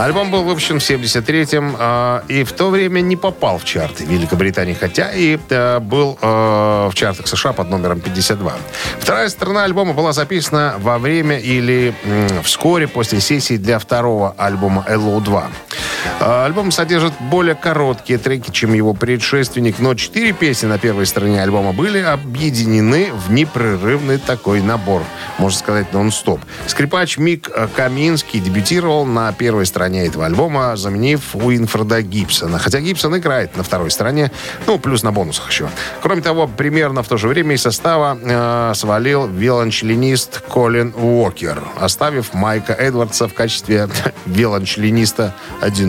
[0.00, 4.72] Альбом был выпущен в 73-м э, и в то время не попал в чарты Великобритании,
[4.72, 8.52] хотя и э, был э, в чартах США под номером 52.
[8.98, 14.86] Вторая сторона альбома была записана во время или м, вскоре после сессии для второго альбома
[14.88, 15.44] LO2.
[15.99, 21.42] Э, альбом содержит более короткие треки, чем его предшественник, но четыре песни на первой стороне
[21.42, 25.02] альбома были объединены в непрерывный такой набор,
[25.38, 26.40] можно сказать, нон-стоп.
[26.66, 32.58] Скрипач Мик э, Каминский дебютировал на первой стороне этого альбома, заменив Уинфреда Гибсона.
[32.58, 34.30] Хотя Гибсон играет на второй стороне,
[34.66, 35.68] ну, плюс на бонусах еще.
[36.02, 42.34] Кроме того, примерно в то же время из состава э, свалил виолончелинист Колин Уокер, оставив
[42.34, 43.88] Майка Эдвардса в качестве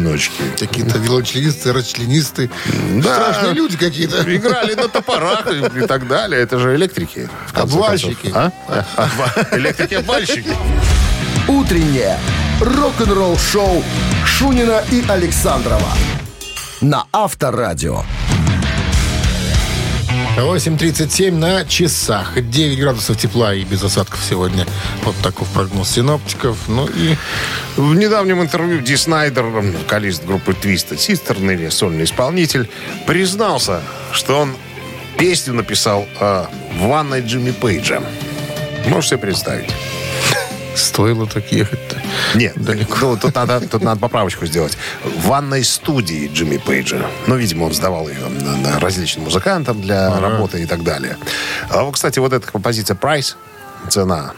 [0.02, 0.44] виолончелиниста-одиночки.
[0.60, 2.50] Какие-то велочленисты, расчленисты.
[2.96, 3.14] Да.
[3.32, 4.22] Страшные люди какие-то.
[4.36, 6.42] Играли на топорах и, и так далее.
[6.42, 7.30] Это же электрики.
[7.54, 8.32] Обвальщики.
[8.34, 8.52] А?
[8.98, 10.56] Обва- Электрики-обвальщики.
[11.48, 12.18] Утреннее
[12.62, 13.84] рок-н-ролл-шоу
[14.26, 15.90] Шунина и Александрова
[16.82, 18.04] на Авторадио.
[20.38, 22.34] 8.37 на часах.
[22.36, 24.66] 9 градусов тепла и без осадков сегодня.
[25.04, 26.58] Вот такой прогноз синоптиков.
[26.68, 27.16] Ну и
[27.76, 32.70] В недавнем интервью Ди Снайдер, вокалист группы Twisted Sister, или сольный исполнитель,
[33.06, 34.56] признался, что он
[35.18, 36.46] песню написал э,
[36.78, 38.02] в ванной Джимми Пейджа.
[38.88, 39.70] Можешь себе представить?
[40.76, 42.01] стоило так ехать-то.
[42.36, 42.56] Нет,
[43.02, 44.78] ну, тут, надо, тут надо поправочку сделать.
[45.04, 47.06] В ванной студии Джимми Пейджа.
[47.28, 48.20] Ну, видимо, он сдавал ее
[48.80, 51.18] различным музыкантам для работы и так далее.
[51.70, 53.38] А, вот, кстати, вот эта композиция «Прайс»,
[53.90, 54.34] цена,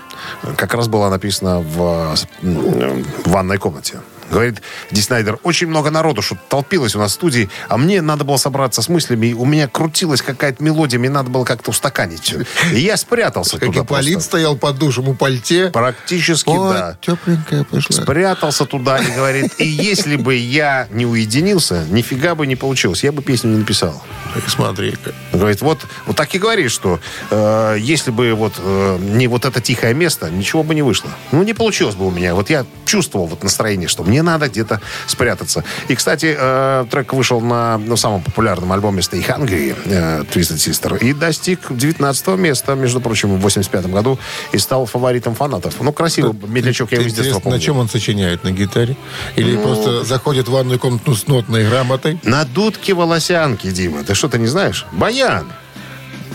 [0.56, 4.00] как раз была написана в, в ванной комнате.
[4.30, 8.24] Говорит Ди Снайдер, очень много народу, что толпилось у нас в студии, а мне надо
[8.24, 12.22] было собраться с мыслями, и у меня крутилась какая-то мелодия, мне надо было как-то устаканить
[12.22, 12.44] все.
[12.72, 15.70] И я спрятался Как туда и полит стоял под душем у пальте.
[15.70, 16.98] Практически, О, да.
[17.02, 18.04] тепленькая пошла.
[18.04, 23.12] Спрятался туда и говорит, и если бы я не уединился, нифига бы не получилось, я
[23.12, 24.02] бы песню не написал.
[24.48, 25.14] Смотри-ка.
[25.32, 29.62] Говорит, вот, вот так и говорит, что э, если бы вот э, не вот это
[29.62, 31.10] тихое место, ничего бы не вышло.
[31.32, 32.36] Ну, не получилось бы у меня.
[32.36, 35.64] Вот я чувствовал вот настроение, что мне надо где-то спрятаться.
[35.88, 41.00] И, кстати, э, трек вышел на ну, самом популярном альбоме Stay Hungry, э, Twisted Sister,
[41.00, 44.20] и достиг 19 места, между прочим, в 85 году,
[44.52, 45.74] и стал фаворитом фанатов.
[45.82, 47.58] Ну, красивый медлячок, я его с детства помню.
[47.58, 48.44] на чем он сочиняет?
[48.44, 48.96] На гитаре?
[49.36, 52.20] Или Ну, просто заходит в ванную комнату с нотной грамотой?
[52.22, 54.04] На дудке волосянки, Дима.
[54.04, 54.86] Ты что, ты не знаешь?
[54.92, 55.52] Баян.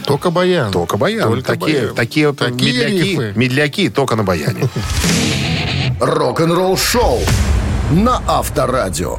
[0.05, 0.73] Только баян.
[0.73, 1.29] Только баян.
[1.29, 1.95] Только такие, баян.
[1.95, 3.33] такие, вот Такие медляки, рифы.
[3.37, 4.69] медляки только на баяне.
[6.01, 7.21] Рок-н-ролл шоу
[7.91, 9.19] на Авторадио.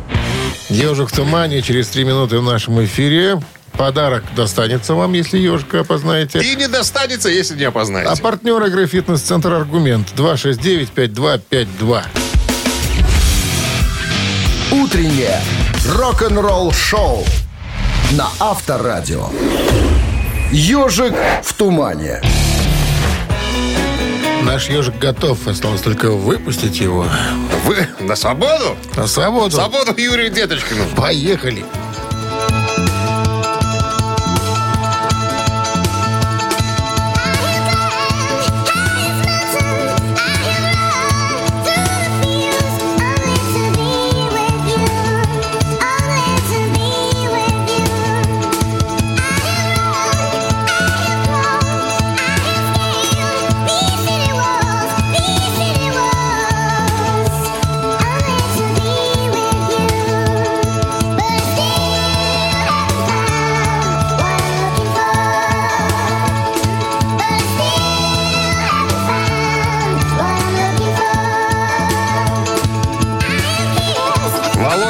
[0.69, 3.41] Ежик в тумане через три минуты в нашем эфире.
[3.73, 6.39] Подарок достанется вам, если ежика опознаете.
[6.39, 8.21] И не достанется, если не А опознаете.
[8.21, 12.03] партнер игры «Фитнес-центр Аргумент» 269-5252.
[14.71, 15.39] Утреннее
[15.95, 17.23] рок-н-ролл шоу
[18.11, 19.29] на Авторадио.
[20.51, 22.21] Ежик в тумане.
[24.49, 25.47] Наш ежик готов.
[25.47, 27.05] Осталось только выпустить его
[27.65, 28.75] Вы на свободу?
[28.97, 29.51] на свободу.
[29.55, 30.85] Свободу Юрию Деточкину.
[30.97, 31.63] Поехали.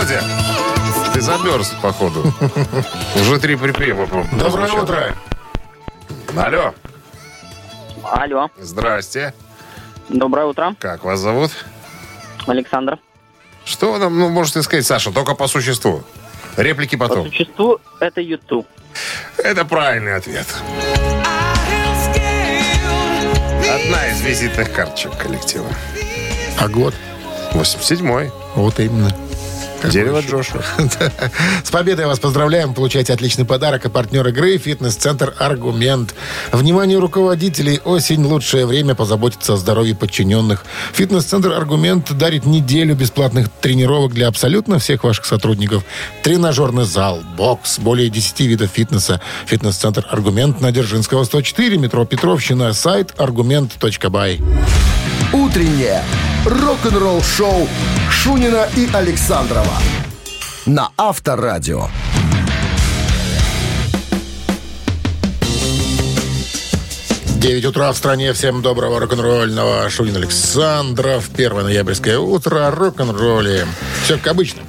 [0.09, 0.23] Володя,
[1.13, 2.33] ты замерз, походу.
[3.15, 4.07] Уже три припева.
[4.31, 5.15] Доброе утро.
[6.35, 6.73] Алло.
[8.03, 9.33] Алло, Здрасте.
[10.09, 10.75] доброе утро.
[10.79, 11.51] Как вас зовут?
[12.47, 12.97] Александр.
[13.65, 16.03] Что вы нам ну, можете сказать, Саша, только по существу?
[16.57, 17.27] Реплики По потом.
[17.27, 18.65] существу это YouTube.
[19.37, 20.47] Это правильный ответ.
[23.61, 25.67] Одна из визитных карточек коллектива.
[26.59, 26.95] А год?
[27.53, 28.31] 87-й.
[28.55, 29.11] Вот именно.
[29.79, 30.19] Какой Дерево?
[30.19, 30.61] Джошуа.
[31.63, 32.73] С победой вас поздравляем.
[32.73, 33.85] Получайте отличный подарок.
[33.85, 36.13] А партнер игры «Фитнес-центр Аргумент».
[36.51, 37.79] Внимание руководителей.
[37.85, 40.65] Осень– лучшее время позаботиться о здоровье подчиненных.
[40.91, 45.85] Фитнес-центр «Аргумент» дарит неделю бесплатных тренировок для абсолютно всех ваших сотрудников.
[46.23, 49.21] Тренажерный зал, бокс, более 10 видов фитнеса.
[49.45, 52.73] Фитнес-центр «Аргумент» на Дзержинского, 104, метро Петровщина.
[52.73, 54.41] Сайт аргумент.бай.
[55.33, 56.03] Утреннее
[56.45, 57.67] рок-н-ролл шоу
[58.09, 59.77] Шунина и Александрова
[60.65, 61.87] на Авторадио.
[67.37, 68.33] Девять утра в стране.
[68.33, 69.89] Всем доброго рок-н-ролльного.
[69.89, 71.29] Шунин Александров.
[71.33, 72.67] 1 ноябрьское утро.
[72.67, 73.65] о Рок-н-ролле.
[74.03, 74.61] Все как обычно.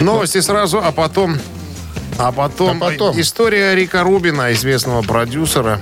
[0.00, 1.38] Новости сразу, а потом...
[2.18, 3.20] А потом, А потом?
[3.20, 5.80] история Рика Рубина, известного продюсера.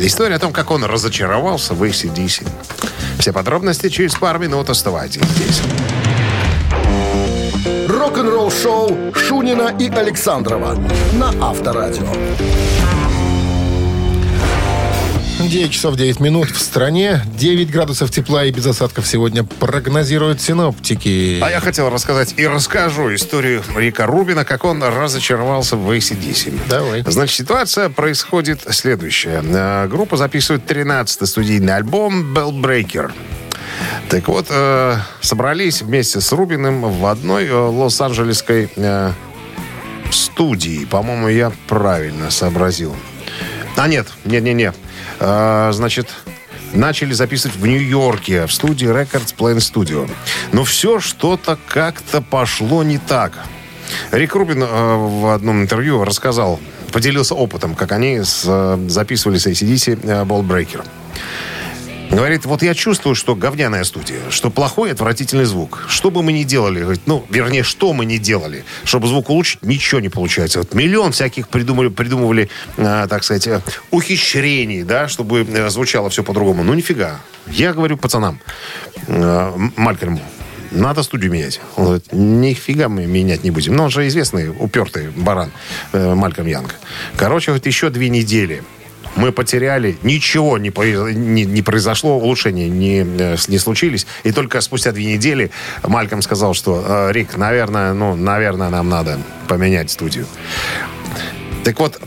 [0.00, 2.46] История о том, как он разочаровался в ACDC.
[3.24, 4.68] Все подробности через пару минут.
[4.68, 5.62] Оставайтесь здесь.
[7.88, 10.76] Рок-н-ролл шоу Шунина и Александрова
[11.14, 12.04] на Авторадио.
[15.48, 17.22] 9 часов 9 минут в стране.
[17.36, 21.40] 9 градусов тепла и без осадков сегодня прогнозируют синоптики.
[21.42, 26.58] А я хотел рассказать и расскажу историю Рика Рубина, как он разочаровался в ACDC.
[26.68, 27.04] Давай.
[27.06, 29.42] Значит, ситуация происходит следующая.
[29.44, 33.12] Э, Группа записывает 13-й студийный альбом «Bell Breaker».
[34.08, 39.12] Так вот, э, собрались вместе с Рубиным в одной э, лос-анджелесской э,
[40.10, 40.84] студии.
[40.84, 42.94] По-моему, я правильно сообразил.
[43.76, 44.72] А нет, не-не-не.
[45.20, 46.08] Э, значит,
[46.72, 50.10] начали записывать в Нью-Йорке, в студии Records Plan Studio.
[50.52, 53.38] Но все что-то как-то пошло не так.
[54.10, 56.60] Рик Рубин э, в одном интервью рассказал,
[56.92, 60.84] поделился опытом, как они с, записывали с ACDC э, Ball Breaker.
[62.14, 65.84] Говорит, вот я чувствую, что говняная студия, что плохой отвратительный звук.
[65.88, 69.62] Что бы мы ни делали, говорит, ну, вернее, что мы ни делали, чтобы звук улучшить,
[69.62, 70.60] ничего не получается.
[70.60, 76.22] Вот миллион всяких придумали, придумывали, э, так сказать, э, ухищрений, да, чтобы э, звучало все
[76.22, 76.62] по-другому.
[76.62, 77.20] Ну, нифига.
[77.48, 78.38] Я говорю пацанам,
[79.08, 80.20] э, Малькольму,
[80.70, 81.60] надо студию менять.
[81.76, 83.74] Он говорит, нифига мы менять не будем.
[83.74, 85.50] Но он же известный, упертый баран
[85.92, 86.76] э, Мальком Янг.
[87.16, 88.62] Короче, говорит, еще две недели
[89.16, 90.72] мы потеряли, ничего не,
[91.14, 94.06] не, не произошло, улучшения не, э, не случились.
[94.24, 95.50] И только спустя две недели
[95.82, 100.26] Мальком сказал, что «Э, Рик, наверное, ну, наверное, нам надо поменять студию.
[101.64, 102.00] Так вот,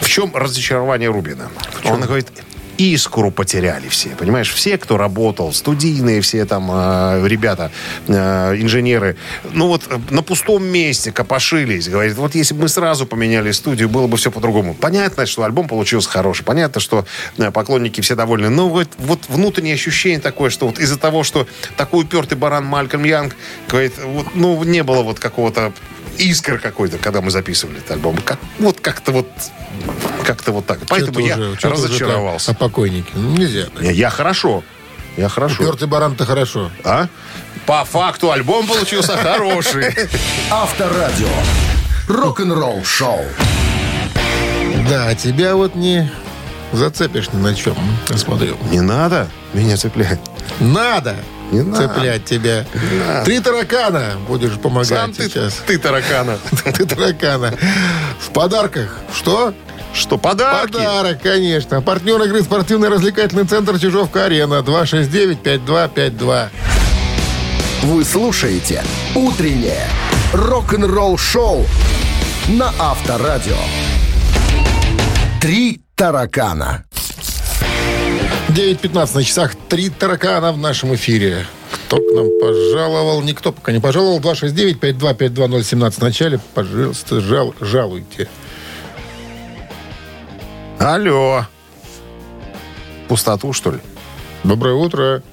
[0.00, 1.48] в чем разочарование Рубина?
[1.84, 2.28] Он говорит,
[2.78, 4.52] искру потеряли все, понимаешь?
[4.52, 7.70] Все, кто работал, студийные все там э, ребята,
[8.06, 9.16] э, инженеры,
[9.52, 11.88] ну вот э, на пустом месте копошились.
[11.88, 14.74] Говорит, вот если бы мы сразу поменяли студию, было бы все по-другому.
[14.74, 17.06] Понятно, что альбом получился хороший, понятно, что
[17.38, 21.46] э, поклонники все довольны, но вот, вот внутреннее ощущение такое, что вот из-за того, что
[21.76, 23.36] такой упертый баран Малькольм Янг,
[23.68, 25.72] говорит, вот, ну не было вот какого-то
[26.18, 28.16] искр какой-то, когда мы записывали этот альбом.
[28.18, 29.28] Как, вот как-то вот
[30.24, 30.78] как-то вот так.
[30.88, 32.48] Поэтому я уже- уже разочаровался.
[32.48, 33.10] так О покойнике.
[33.14, 33.66] Ну, нельзя.
[33.80, 34.62] Я, я хорошо.
[35.16, 35.62] Я хорошо.
[35.62, 36.70] Упертый баран-то хорошо.
[36.82, 37.08] А?
[37.66, 39.94] По факту альбом получился хороший.
[40.50, 41.28] Авторадио.
[42.08, 43.24] Рок-н-ролл шоу.
[44.88, 46.10] Да, а тебя вот не
[46.72, 47.76] зацепишь ни на чем.
[48.10, 48.56] Я смотрю.
[48.70, 50.20] Не надо меня цеплять.
[50.60, 51.16] Надо
[51.54, 51.88] Не надо.
[51.88, 52.64] цеплять тебя.
[53.24, 55.62] Три таракана будешь помогать Сам ты, сейчас.
[55.66, 56.38] ты таракана.
[56.64, 57.54] Ты таракана.
[58.20, 58.98] В подарках.
[59.14, 59.54] Что?
[59.94, 60.72] Что, подарки?
[60.72, 61.80] Подарок, конечно.
[61.80, 64.62] Партнер игры спортивно-развлекательный центр Чижовка-Арена.
[64.66, 66.48] 269-5252.
[67.84, 68.82] Вы слушаете
[69.14, 69.86] «Утреннее
[70.32, 71.64] рок-н-ролл-шоу»
[72.48, 73.56] на Авторадио.
[75.40, 76.84] «Три таракана».
[78.54, 79.56] 9.15 на часах.
[79.68, 81.44] Три таракана в нашем эфире.
[81.72, 83.20] Кто к нам пожаловал?
[83.20, 84.20] Никто пока не пожаловал.
[84.20, 86.38] 269-5252-017 в начале.
[86.54, 88.28] Пожалуйста, жал, жалуйте.
[90.78, 91.46] Алло.
[93.08, 93.78] Пустоту, что ли?
[94.44, 95.24] Доброе утро.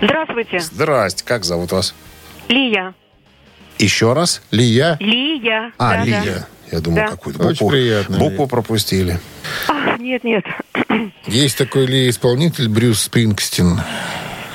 [0.00, 1.94] Здравствуйте, Здрасте, как зовут вас?
[2.48, 2.94] Лия.
[3.78, 4.40] Еще раз?
[4.50, 4.96] Лия.
[5.00, 5.72] Лия.
[5.76, 6.46] А, да, да.
[6.72, 7.08] Я думал, Да.
[7.08, 9.20] какую-то Очень букву, приятно, букву пропустили.
[9.68, 10.44] А, нет, нет.
[11.26, 13.80] Есть такой ли исполнитель Брюс Спрингстин?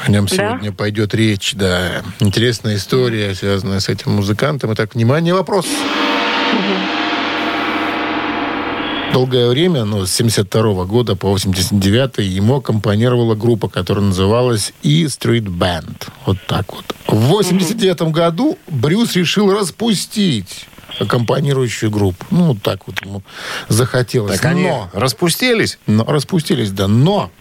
[0.06, 0.36] О нем Да?
[0.36, 2.02] сегодня пойдет речь, да.
[2.20, 4.74] Интересная история, связанная с этим музыкантом.
[4.74, 5.68] Итак, внимание, вопрос.
[9.14, 15.44] Долгое время, ну, с 72 года по 89 ему аккомпанировала группа, которая называлась E Street
[15.48, 16.08] Band.
[16.26, 16.86] Вот так вот.
[17.08, 20.66] В 89 году Брюс решил распустить
[21.00, 22.26] аккомпанирующую группу.
[22.32, 23.24] Ну, так вот ему
[23.68, 24.36] захотелось.
[24.40, 25.80] Так они Но- распустились?
[25.88, 26.88] но, распустились, да.
[26.88, 27.32] Но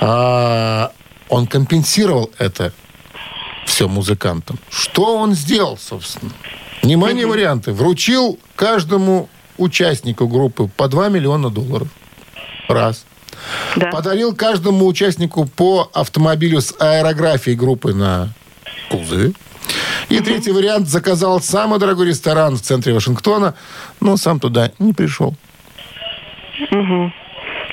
[0.00, 0.92] а,
[1.28, 2.72] он компенсировал это
[3.66, 4.58] все музыкантам.
[4.70, 6.32] Что он сделал, собственно?
[6.82, 7.72] Внимание, варианты.
[7.72, 11.88] Вручил каждому участнику группы по 2 миллиона долларов.
[12.68, 13.04] Раз.
[13.76, 13.90] Да.
[13.90, 18.32] Подарил каждому участнику по автомобилю с аэрографией группы на
[18.90, 19.32] кузове.
[20.08, 23.54] И третий вариант заказал самый дорогой ресторан в центре Вашингтона,
[24.00, 25.34] но сам туда не пришел.
[26.70, 27.12] Мгм.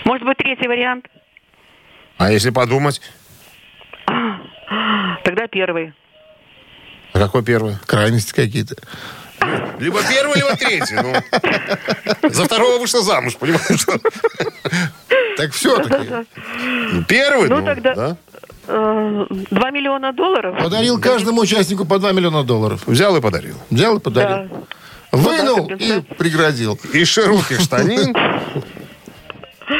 [0.05, 1.05] Может быть, третий вариант?
[2.17, 3.01] А если подумать,
[5.23, 5.93] Тогда первый.
[7.13, 7.75] а какой первый?
[7.85, 8.75] Крайности какие-то.
[9.79, 10.95] Либо первый, либо третий.
[10.95, 13.85] Ну, за второго вышла замуж, понимаешь?
[15.37, 16.07] Так все-таки.
[16.89, 18.17] Ну, Первый, Ну, ну, тогда-
[18.67, 18.73] да.
[18.73, 20.57] Э, Два миллиона долларов?
[20.61, 22.83] Подарил каждому участнику по 2 миллиона долларов.
[22.85, 23.55] Взял и подарил.
[23.69, 23.99] Взял и Да.
[24.01, 24.49] подарил.
[25.11, 26.15] Вынул Ну, да, и компенсация.
[26.17, 26.79] пригрозил.
[26.93, 28.15] Из широких штанин.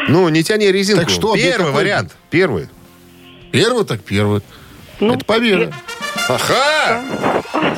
[0.08, 1.02] Ну, не тяни резинку.
[1.02, 1.84] Так что, Первый какой?
[1.84, 2.16] вариант.
[2.30, 2.68] Первый.
[3.52, 4.42] Первый так первый.
[5.00, 5.74] Ну, Это победа.
[6.28, 7.04] Ага!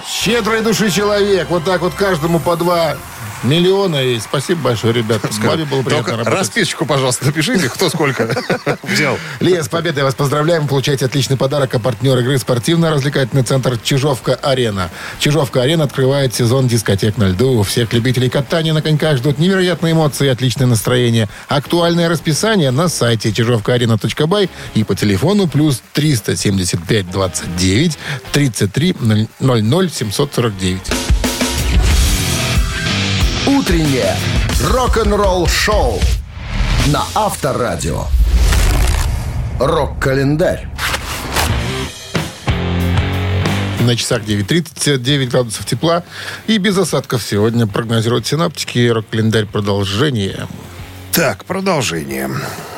[0.08, 1.48] Щедрой души человек.
[1.50, 2.96] Вот так вот каждому по 2
[3.44, 3.98] миллиона.
[4.04, 5.30] И спасибо большое, ребята.
[5.44, 6.34] Бабе было приятно Только работать.
[6.34, 8.30] расписочку, пожалуйста, напишите, кто сколько
[8.84, 9.18] взял.
[9.40, 10.68] Лия, с победой вас поздравляем.
[10.68, 11.74] Получайте отличный подарок.
[11.76, 14.90] А партнер игры спортивно-развлекательный центр Чижовка-Арена.
[15.20, 17.64] Чижовка-Арена открывает сезон дискотек на льду.
[17.64, 21.28] Всех любителей катания на коньках ждут невероятные эмоции и отличное настроение.
[21.48, 27.98] Актуальное расписание на сайте чижовкаарена.бай и по телефону плюс 375 29
[28.32, 28.96] 33
[29.40, 31.19] 00 749.
[33.50, 34.16] «Утреннее
[34.62, 36.00] рок-н-ролл-шоу»
[36.88, 38.04] на Авторадио.
[39.60, 40.68] Рок-календарь.
[43.80, 46.04] На часах 9.39 градусов тепла
[46.46, 48.88] и без осадков сегодня прогнозируют синаптики.
[48.88, 50.48] Рок-календарь продолжение.
[51.20, 52.30] Так, продолжение.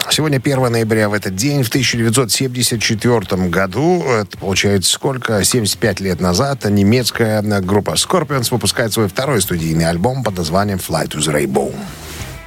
[0.09, 3.19] Сегодня 1 ноября в этот день, в 1974
[3.49, 10.23] году, это получается сколько, 75 лет назад, немецкая группа Scorpions выпускает свой второй студийный альбом
[10.23, 11.71] под названием to the Rainbow.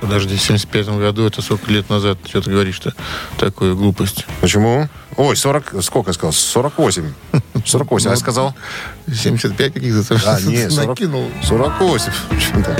[0.00, 2.18] Подожди, в 75 году, это сколько лет назад?
[2.26, 2.92] Что ты говоришь, что
[3.38, 4.26] такую глупость?
[4.40, 4.88] Почему?
[5.16, 6.32] Ой, 40, сколько я сказал?
[6.32, 7.12] 48.
[7.64, 8.54] 48, а я сказал?
[9.12, 11.30] 75 каких-то А, не, 40, накинул.
[11.42, 12.12] 48.
[12.38, 12.76] Что-то.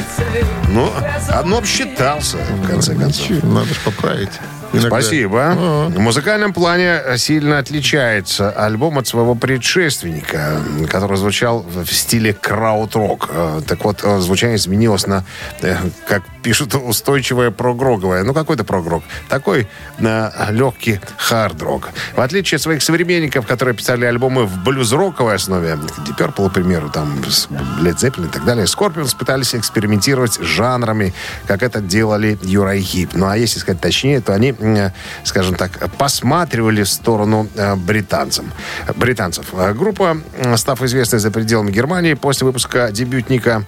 [0.69, 0.91] Ну,
[1.29, 3.31] одно обсчитался, в конце концов.
[3.31, 4.33] Ничего, надо же поправить.
[4.75, 4.89] Иногда.
[4.89, 5.55] Спасибо.
[5.89, 10.61] В музыкальном плане сильно отличается альбом от своего предшественника,
[10.91, 13.29] который звучал в стиле крауд-рок.
[13.31, 15.25] Э, Так вот, э, звучание изменилось на,
[15.63, 18.25] э, как пишут, устойчивое прогроговое.
[18.25, 19.03] Ну, какой-то прогрог.
[19.29, 19.67] Такой
[19.99, 21.89] на легкий хард-рок.
[22.17, 26.91] В отличие от своих современников, которые писали альбомы в блюз-роковой основе, Deep Purple, к примеру,
[26.91, 27.19] там,
[27.81, 31.15] Led Zeppelin и так далее, Scorpions пытались экспериментировать с жанрами,
[31.47, 33.11] как это делали Юра и Хип.
[33.15, 34.55] Ну, а если сказать точнее, то они,
[35.25, 38.53] скажем так, посматривали в сторону э, британцам.
[38.97, 39.47] британцев.
[39.53, 40.17] Э, Группа,
[40.57, 43.65] став известной за пределами Германии, после выпуска дебютника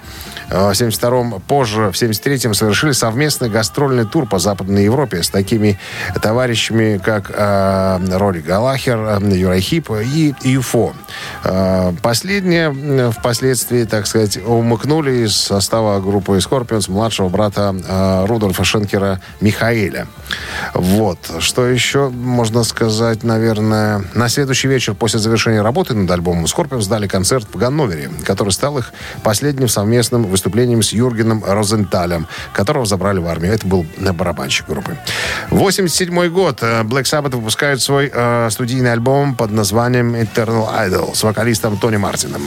[0.49, 5.79] в 72-м, позже, в 73-м, совершили совместный гастрольный тур по Западной Европе с такими
[6.23, 10.95] товарищами, как э, Роли Галахер, э, Юрай и ЮФО.
[11.45, 18.65] Э, Последние э, впоследствии, так сказать, умыкнули из состава группы Scorpions младшего брата э, Рудольфа
[18.65, 20.07] Шенкера Михаэля.
[20.75, 21.19] Вот.
[21.41, 24.05] Что еще можно сказать, наверное?
[24.15, 28.79] На следующий вечер после завершения работы над альбомом Scorpions дали концерт в Ганновере, который стал
[28.79, 28.93] их
[29.23, 33.55] последним совместным выступлением с Юргеном Розенталем, которого забрали в армию.
[33.55, 34.97] Это был барабанщик группы.
[35.51, 36.63] 87 год.
[36.63, 41.97] Э, Black Sabbath выпускают свой э, студийный альбом под названием Eternal Idol с вокалистом Тони
[41.97, 42.43] Мартином.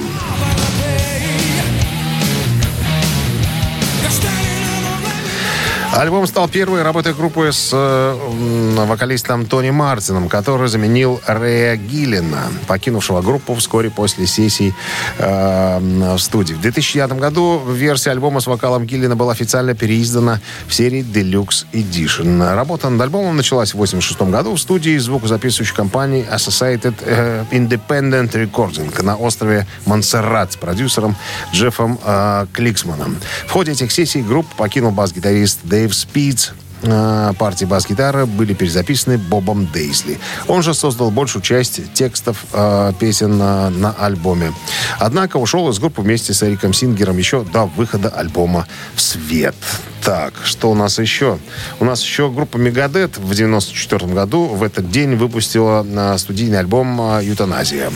[5.99, 13.21] Альбом стал первой работой группы с э, вокалистом Тони Мартином, который заменил Рэя Гиллина, покинувшего
[13.21, 14.73] группу вскоре после сессий
[15.17, 15.79] э,
[16.15, 16.53] в студии.
[16.53, 20.39] В 2009 году версия альбома с вокалом Гиллина была официально переиздана
[20.69, 22.55] в серии Deluxe Edition.
[22.55, 29.03] Работа над альбомом началась в 1986 году в студии звукозаписывающей компании Associated э, Independent Recording
[29.03, 31.17] на острове Монсеррат с продюсером
[31.51, 33.17] Джеффом э, Кликсманом.
[33.47, 36.53] В ходе этих сессий группу покинул бас-гитарист Дэйв Спиц.
[36.81, 40.17] Э, Партии бас-гитары были перезаписаны Бобом Дейсли.
[40.47, 44.53] Он же создал большую часть текстов э, песен на, на альбоме.
[44.97, 48.65] Однако ушел из группы вместе с Эриком Сингером еще до выхода альбома
[48.95, 49.55] в свет.
[50.01, 51.37] Так, что у нас еще?
[51.79, 56.99] У нас еще группа Мегадет в 94 году в этот день выпустила э, студийный альбом
[57.01, 57.91] э, «Ютаназия».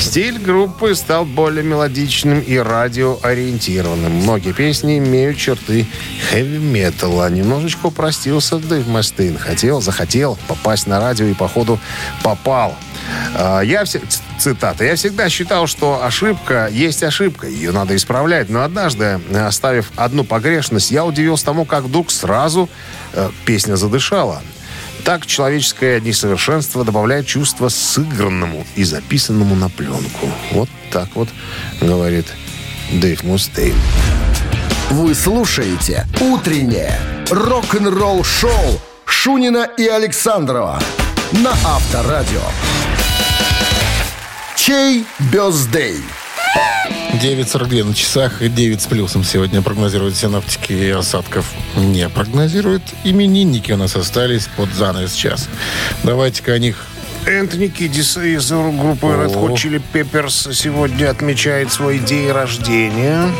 [0.00, 4.10] Стиль группы стал более мелодичным и радиоориентированным.
[4.10, 5.86] Многие песни имеют черты
[6.30, 7.30] хэви-металла.
[7.30, 9.36] Немножечко упростился Дэйв Мастейн.
[9.38, 11.78] Хотел, захотел попасть на радио и, походу,
[12.22, 12.74] попал.
[13.34, 14.00] А, Я все,
[14.38, 14.84] цитата.
[14.84, 17.46] «Я всегда считал, что ошибка есть ошибка.
[17.46, 18.48] Ее надо исправлять.
[18.48, 22.68] Но однажды, оставив одну погрешность, я удивился тому, как вдруг сразу
[23.12, 24.42] э, песня задышала.
[25.04, 30.30] Так человеческое несовершенство добавляет чувство сыгранному и записанному на пленку.
[30.52, 31.28] Вот так вот
[31.80, 32.26] говорит
[32.92, 33.74] Дэйв Мустейн.
[34.90, 36.98] Вы слушаете «Утреннее
[37.30, 40.80] рок-н-ролл-шоу» Шунина и Александрова
[41.32, 42.42] на Авторадио.
[44.56, 46.00] Чей бездей?
[47.20, 52.82] 9.42 на часах и 9 с плюсом сегодня прогнозируют синоптики и осадков не прогнозируют.
[53.04, 55.46] Именинники у нас остались под занавес час.
[56.02, 56.86] Давайте-ка о них
[57.26, 63.30] Энтони Кидис из группы Red Hot Chili Peppers сегодня отмечает свой день рождения.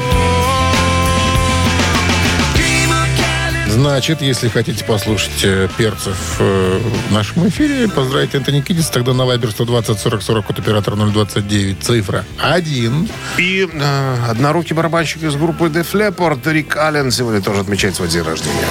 [3.71, 9.25] Значит, если хотите послушать э, перцев э, в нашем эфире, поздравить Антони Кидис, тогда на
[9.25, 13.09] Вайбер 120 40 40 код оператора 029, цифра 1.
[13.39, 18.23] И э, однорукий барабанщик из группы Def Leppard Рик Аллен сегодня тоже отмечает свой день
[18.23, 18.67] рождения.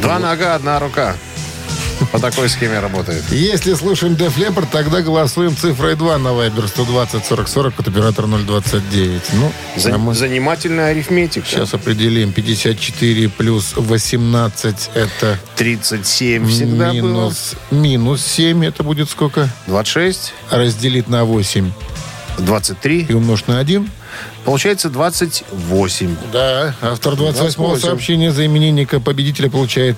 [0.00, 1.14] Два нога, одна рука.
[2.12, 3.24] По такой схеме работает.
[3.30, 8.26] Если слушаем Def Leppard, тогда голосуем цифрой 2 на Вайбер 120 40 40 код оператора
[8.26, 9.22] 029.
[9.34, 11.46] Ну, За- мы Занимательная арифметика.
[11.46, 12.32] сейчас определим.
[12.32, 16.92] 54 плюс 18 это 37 всегда было.
[16.92, 18.64] минус, минус 7.
[18.64, 19.48] Это будет сколько?
[19.66, 20.32] 26.
[20.50, 21.70] Разделить на 8.
[22.38, 23.06] 23.
[23.08, 23.90] И умножь на 1.
[24.44, 26.16] Получается 28.
[26.32, 27.80] Да, автор 28-го 28.
[27.80, 29.96] сообщения за именинника победителя получает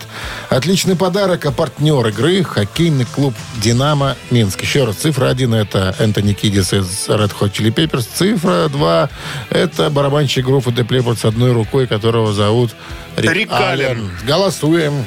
[0.48, 4.62] отличный подарок, а партнер игры– хоккейный клуб «Динамо» Минск.
[4.62, 8.06] Еще раз, цифра 1– это Энтони Кидис из Red Hot Chili Peppers.
[8.12, 9.10] Цифра 2–
[9.50, 12.74] это барабанщик группы The Leppard с одной рукой, которого зовут
[13.16, 14.10] Рик, Рик Аллен.
[14.26, 15.04] Голосуем.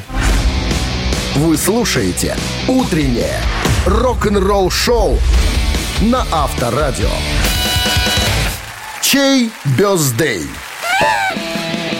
[1.35, 2.35] Вы слушаете
[2.67, 3.39] «Утреннее
[3.85, 5.17] рок-н-ролл-шоу»
[6.01, 7.09] на Авторадио.
[9.01, 10.47] Чей бездей?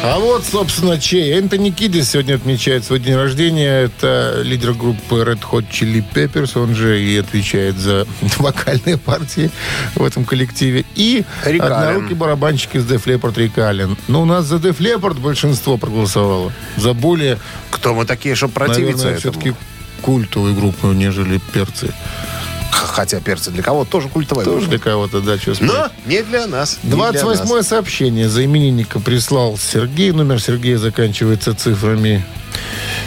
[0.04, 1.38] А вот, собственно, чей.
[1.38, 3.84] Энтони Кидис сегодня отмечает свой день рождения.
[3.84, 6.60] Это лидер группы Red Hot Chili Peppers.
[6.60, 8.08] Он же и отвечает за
[8.40, 9.52] вокальные партии
[9.94, 10.86] в этом коллективе.
[10.96, 13.96] И однорукий барабанщик из Def Leppard Рик Аллен.
[14.08, 16.52] Но у нас за Def Leppard большинство проголосовало.
[16.78, 17.38] За более,
[17.70, 19.34] Кто мы такие, чтобы противиться наверное, этому?
[19.34, 19.54] все-таки
[20.02, 21.94] культовую группу, нежели перцы.
[22.72, 24.46] Хотя перцы для кого-то тоже культовая.
[24.46, 25.54] Тоже для кого-то, да, что.
[25.60, 26.80] Но не для нас.
[26.84, 27.68] не для 28 нас.
[27.68, 30.12] сообщение за именинника прислал Сергей.
[30.12, 32.26] Номер Сергея заканчивается цифрами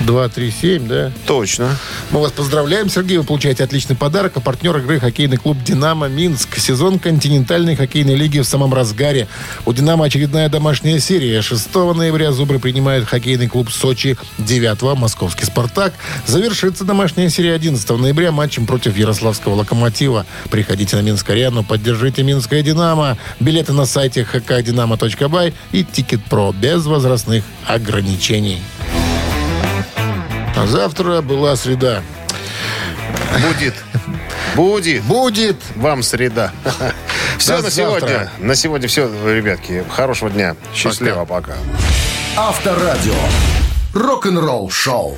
[0.01, 1.13] 237, да?
[1.27, 1.77] Точно.
[2.11, 3.19] Мы вас поздравляем, Сергей.
[3.19, 4.33] Вы получаете отличный подарок.
[4.37, 6.59] А партнер игры хоккейный клуб «Динамо» Минск.
[6.59, 9.29] Сезон континентальной хоккейной лиги в самом разгаре.
[9.65, 11.43] У «Динамо» очередная домашняя серия.
[11.43, 14.17] 6 ноября «Зубры» принимают хоккейный клуб «Сочи».
[14.39, 15.95] 9 московский «Спартак».
[16.27, 20.27] Завершится домашняя серия 11 ноября матчем против Ярославского «Локомотива».
[20.51, 23.17] Приходите на Минск-арену, поддержите «Минское Динамо».
[23.41, 28.61] Билеты на сайте hkdinamo.by и «Тикет.Про» без возрастных ограничений.
[30.57, 32.03] А завтра была среда.
[33.43, 33.75] Будет.
[34.55, 35.03] Будет.
[35.03, 35.57] Будет.
[35.75, 36.53] Вам среда.
[37.39, 37.71] Все на завтра.
[37.71, 38.31] сегодня.
[38.39, 39.85] На сегодня все, ребятки.
[39.91, 40.57] Хорошего дня.
[40.75, 41.25] Счастливо.
[41.25, 41.55] Пока.
[42.37, 43.15] Авторадио.
[43.95, 45.17] Рок-н-ролл шоу.